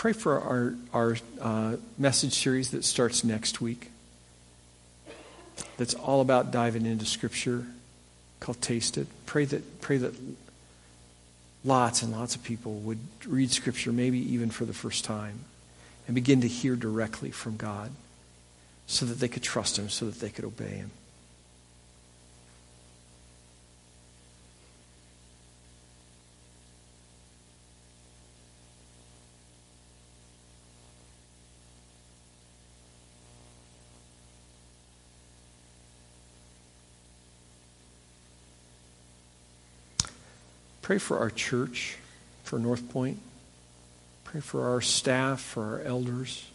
Pray 0.00 0.14
for 0.14 0.40
our, 0.40 0.74
our 0.94 1.16
uh, 1.42 1.76
message 1.98 2.32
series 2.32 2.70
that 2.70 2.86
starts 2.86 3.22
next 3.22 3.60
week. 3.60 3.90
That's 5.76 5.92
all 5.92 6.22
about 6.22 6.50
diving 6.50 6.86
into 6.86 7.04
Scripture, 7.04 7.66
called 8.40 8.62
Taste 8.62 8.96
It. 8.96 9.08
Pray 9.26 9.44
that, 9.44 9.82
pray 9.82 9.98
that 9.98 10.14
lots 11.66 12.00
and 12.02 12.12
lots 12.12 12.34
of 12.34 12.42
people 12.42 12.76
would 12.76 12.98
read 13.26 13.50
Scripture, 13.50 13.92
maybe 13.92 14.18
even 14.32 14.48
for 14.48 14.64
the 14.64 14.72
first 14.72 15.04
time, 15.04 15.40
and 16.06 16.14
begin 16.14 16.40
to 16.40 16.48
hear 16.48 16.76
directly 16.76 17.30
from 17.30 17.58
God 17.58 17.90
so 18.86 19.04
that 19.04 19.20
they 19.20 19.28
could 19.28 19.42
trust 19.42 19.78
Him, 19.78 19.90
so 19.90 20.06
that 20.06 20.18
they 20.18 20.30
could 20.30 20.46
obey 20.46 20.76
Him. 20.76 20.92
Pray 40.90 40.98
for 40.98 41.20
our 41.20 41.30
church, 41.30 41.98
for 42.42 42.58
North 42.58 42.90
Point. 42.90 43.20
Pray 44.24 44.40
for 44.40 44.70
our 44.70 44.80
staff, 44.80 45.40
for 45.40 45.62
our 45.62 45.82
elders, 45.82 46.48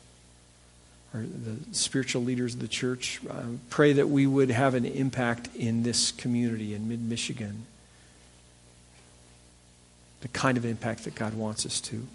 our, 1.14 1.22
the 1.22 1.56
spiritual 1.74 2.22
leaders 2.22 2.56
of 2.56 2.60
the 2.60 2.68
church. 2.68 3.22
Um, 3.30 3.62
pray 3.70 3.94
that 3.94 4.10
we 4.10 4.28
would 4.28 4.50
have 4.50 4.74
an 4.74 4.84
impact 4.84 5.56
in 5.56 5.84
this 5.84 6.12
community 6.12 6.74
in 6.74 6.90
mid 6.90 7.02
Michigan. 7.02 7.66
The 10.20 10.28
kind 10.28 10.58
of 10.58 10.66
impact 10.66 11.06
that 11.06 11.16
God 11.16 11.34
wants 11.36 11.66
us 11.66 11.80
to. 11.80 12.06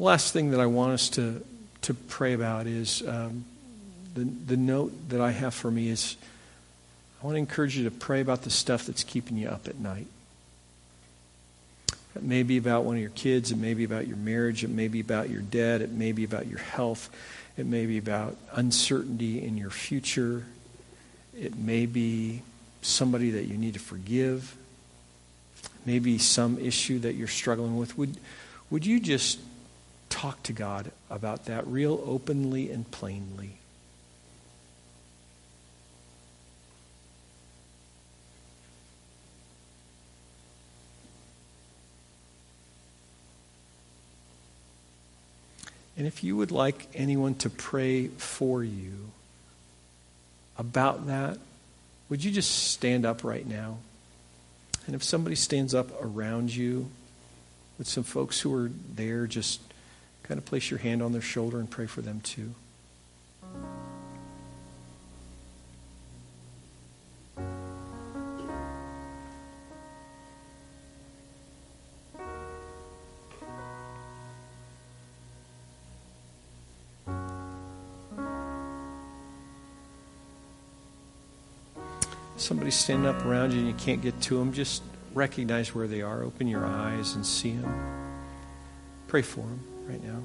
Last 0.00 0.32
thing 0.32 0.50
that 0.52 0.60
I 0.60 0.66
want 0.66 0.92
us 0.92 1.10
to, 1.10 1.44
to 1.82 1.94
pray 1.94 2.32
about 2.32 2.66
is 2.66 3.06
um, 3.06 3.44
the, 4.14 4.24
the 4.24 4.56
note 4.56 4.92
that 5.10 5.20
I 5.20 5.30
have 5.30 5.54
for 5.54 5.70
me 5.70 5.88
is 5.88 6.16
I 7.22 7.26
want 7.26 7.34
to 7.34 7.38
encourage 7.38 7.76
you 7.76 7.84
to 7.84 7.90
pray 7.90 8.20
about 8.20 8.42
the 8.42 8.50
stuff 8.50 8.86
that's 8.86 9.04
keeping 9.04 9.36
you 9.36 9.48
up 9.48 9.68
at 9.68 9.78
night. 9.78 10.06
It 12.16 12.22
may 12.22 12.42
be 12.42 12.56
about 12.56 12.84
one 12.84 12.96
of 12.96 13.00
your 13.00 13.10
kids, 13.10 13.52
it 13.52 13.58
may 13.58 13.74
be 13.74 13.84
about 13.84 14.08
your 14.08 14.16
marriage, 14.16 14.64
it 14.64 14.70
may 14.70 14.88
be 14.88 15.00
about 15.00 15.30
your 15.30 15.42
debt, 15.42 15.80
it 15.80 15.92
may 15.92 16.12
be 16.12 16.24
about 16.24 16.46
your 16.48 16.58
health, 16.58 17.08
it 17.56 17.66
may 17.66 17.86
be 17.86 17.98
about 17.98 18.36
uncertainty 18.52 19.44
in 19.44 19.56
your 19.56 19.70
future, 19.70 20.44
it 21.38 21.56
may 21.56 21.86
be 21.86 22.42
somebody 22.82 23.30
that 23.30 23.44
you 23.44 23.56
need 23.56 23.74
to 23.74 23.80
forgive, 23.80 24.56
maybe 25.84 26.18
some 26.18 26.58
issue 26.58 26.98
that 27.00 27.14
you're 27.14 27.28
struggling 27.28 27.76
with. 27.76 27.96
Would, 27.96 28.16
would 28.70 28.84
you 28.84 28.98
just 28.98 29.38
talk 30.10 30.42
to 30.42 30.52
God 30.52 30.92
about 31.08 31.46
that 31.46 31.66
real 31.66 32.02
openly 32.04 32.70
and 32.70 32.90
plainly. 32.90 33.56
And 45.96 46.06
if 46.06 46.24
you 46.24 46.36
would 46.36 46.50
like 46.50 46.88
anyone 46.94 47.34
to 47.36 47.50
pray 47.50 48.08
for 48.08 48.64
you 48.64 49.10
about 50.56 51.06
that, 51.08 51.38
would 52.08 52.24
you 52.24 52.30
just 52.30 52.70
stand 52.70 53.04
up 53.04 53.22
right 53.22 53.46
now? 53.46 53.78
And 54.86 54.94
if 54.94 55.04
somebody 55.04 55.36
stands 55.36 55.74
up 55.74 55.88
around 56.02 56.54
you 56.54 56.90
with 57.78 57.86
some 57.86 58.02
folks 58.02 58.40
who 58.40 58.54
are 58.54 58.70
there 58.94 59.26
just 59.26 59.60
kind 60.30 60.38
of 60.38 60.44
place 60.44 60.70
your 60.70 60.78
hand 60.78 61.02
on 61.02 61.10
their 61.10 61.20
shoulder 61.20 61.58
and 61.58 61.68
pray 61.68 61.86
for 61.86 62.02
them 62.02 62.20
too. 62.20 62.54
Somebody 82.36 82.70
standing 82.70 83.08
up 83.08 83.24
around 83.24 83.52
you 83.52 83.58
and 83.58 83.66
you 83.66 83.74
can't 83.74 84.00
get 84.00 84.20
to 84.22 84.38
them, 84.38 84.52
just 84.52 84.84
recognize 85.12 85.74
where 85.74 85.88
they 85.88 86.02
are. 86.02 86.22
Open 86.22 86.46
your 86.46 86.64
eyes 86.64 87.16
and 87.16 87.26
see 87.26 87.56
them. 87.56 87.74
Pray 89.08 89.22
for 89.22 89.40
them 89.40 89.69
right 89.90 90.02
now. 90.04 90.22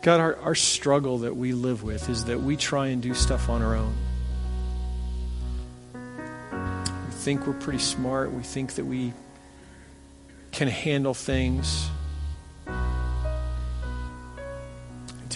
God, 0.00 0.20
our, 0.20 0.36
our 0.36 0.54
struggle 0.54 1.18
that 1.18 1.36
we 1.36 1.52
live 1.52 1.82
with 1.82 2.08
is 2.08 2.24
that 2.26 2.40
we 2.40 2.56
try 2.56 2.86
and 2.86 3.02
do 3.02 3.12
stuff 3.12 3.50
on 3.50 3.60
our 3.60 3.74
own. 3.74 3.94
We 5.92 7.12
think 7.12 7.46
we're 7.46 7.52
pretty 7.52 7.80
smart. 7.80 8.32
We 8.32 8.42
think 8.42 8.76
that 8.76 8.86
we 8.86 9.12
can 10.52 10.68
handle 10.68 11.14
things. 11.14 11.90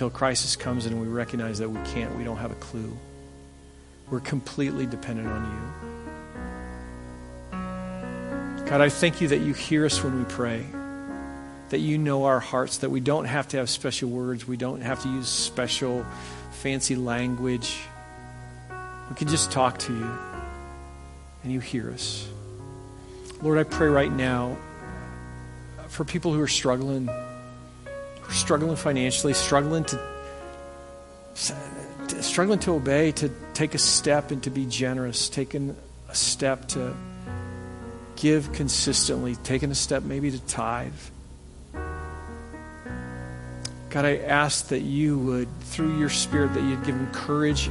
Until 0.03 0.19
crisis 0.19 0.57
comes 0.57 0.85
and 0.87 1.01
we 1.01 1.07
recognize 1.07 1.61
that 1.61 1.69
we 1.69 1.81
can't, 1.93 2.13
we 2.17 2.25
don't 2.25 2.39
have 2.39 2.51
a 2.51 2.57
clue. 2.57 2.93
We're 4.11 4.19
completely 4.19 4.85
dependent 4.85 5.29
on 5.29 5.45
you. 7.53 8.67
God, 8.67 8.81
I 8.81 8.89
thank 8.89 9.21
you 9.21 9.29
that 9.29 9.43
you 9.43 9.55
hear 9.55 9.87
us 9.87 10.03
when 10.03 10.19
we 10.19 10.25
pray, 10.25 10.67
that 11.69 11.79
you 11.79 11.99
know 11.99 12.25
our 12.25 12.41
hearts, 12.41 12.79
that 12.79 12.91
we 12.91 12.99
don't 12.99 13.27
have 13.27 13.47
to 13.49 13.59
have 13.59 13.71
special 13.71 14.11
words, 14.11 14.45
we 14.49 14.57
don't 14.57 14.81
have 14.81 15.01
to 15.05 15.09
use 15.09 15.29
special, 15.29 16.05
fancy 16.51 16.97
language. 16.97 17.79
We 19.09 19.15
can 19.15 19.29
just 19.29 19.53
talk 19.53 19.79
to 19.81 19.93
you, 19.93 20.19
and 21.45 21.53
you 21.53 21.61
hear 21.61 21.93
us. 21.93 22.29
Lord, 23.41 23.57
I 23.57 23.63
pray 23.63 23.87
right 23.87 24.11
now 24.13 24.57
for 25.87 26.05
people 26.05 26.33
who 26.33 26.41
are 26.41 26.49
struggling 26.49 27.09
struggling 28.31 28.77
financially, 28.77 29.35
struggling 29.35 29.85
to 29.85 30.01
struggling 32.21 32.59
to 32.61 32.73
obey, 32.73 33.13
to 33.13 33.31
take 33.55 33.75
a 33.75 33.79
step 33.79 34.31
and 34.31 34.43
to 34.43 34.51
be 34.51 34.67
generous, 34.67 35.29
taking 35.29 35.77
a 36.09 36.15
step 36.15 36.69
to 36.69 36.95
give 38.17 38.53
consistently, 38.53 39.37
taking 39.37 39.71
a 39.71 39.75
step 39.75 40.03
maybe 40.03 40.31
to 40.31 40.41
tithe. 40.41 40.93
God, 43.91 44.07
I 44.07 44.19
ask 44.19 44.69
that 44.69 44.81
you 44.81 45.19
would, 45.19 45.49
through 45.61 45.99
your 45.99 46.09
Spirit, 46.09 46.55
that 46.55 46.63
you'd 46.63 46.85
give 46.85 46.95
them 46.95 47.11
courage 47.13 47.69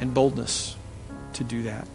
and 0.00 0.14
boldness 0.14 0.74
to 1.34 1.44
do 1.44 1.64
that. 1.64 1.86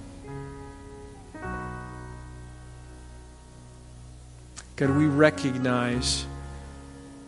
God, 4.75 4.89
we 4.91 5.05
recognize 5.05 6.25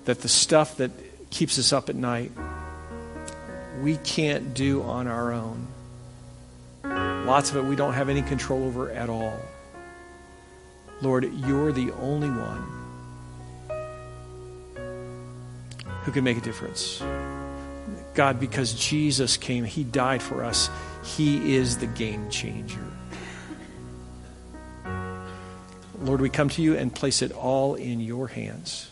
that 0.05 0.21
the 0.21 0.29
stuff 0.29 0.77
that 0.77 0.91
keeps 1.29 1.59
us 1.59 1.73
up 1.73 1.89
at 1.89 1.95
night, 1.95 2.31
we 3.81 3.97
can't 3.97 4.53
do 4.53 4.81
on 4.83 5.07
our 5.07 5.33
own. 5.33 5.67
Lots 6.83 7.49
of 7.49 7.57
it 7.57 7.65
we 7.65 7.75
don't 7.75 7.93
have 7.93 8.07
any 8.09 8.21
control 8.21 8.63
over 8.63 8.91
at 8.91 9.09
all. 9.09 9.39
Lord, 11.01 11.29
you're 11.45 11.71
the 11.71 11.91
only 11.93 12.29
one 12.29 12.63
who 16.03 16.11
can 16.11 16.23
make 16.23 16.37
a 16.37 16.41
difference. 16.41 17.03
God, 18.13 18.39
because 18.39 18.73
Jesus 18.73 19.37
came, 19.37 19.65
He 19.65 19.83
died 19.83 20.21
for 20.21 20.43
us, 20.43 20.69
He 21.03 21.55
is 21.55 21.77
the 21.77 21.87
game 21.87 22.29
changer. 22.29 22.85
Lord, 25.99 26.21
we 26.21 26.29
come 26.29 26.49
to 26.49 26.61
you 26.61 26.77
and 26.77 26.93
place 26.93 27.21
it 27.21 27.31
all 27.31 27.75
in 27.75 27.99
your 27.99 28.27
hands. 28.27 28.91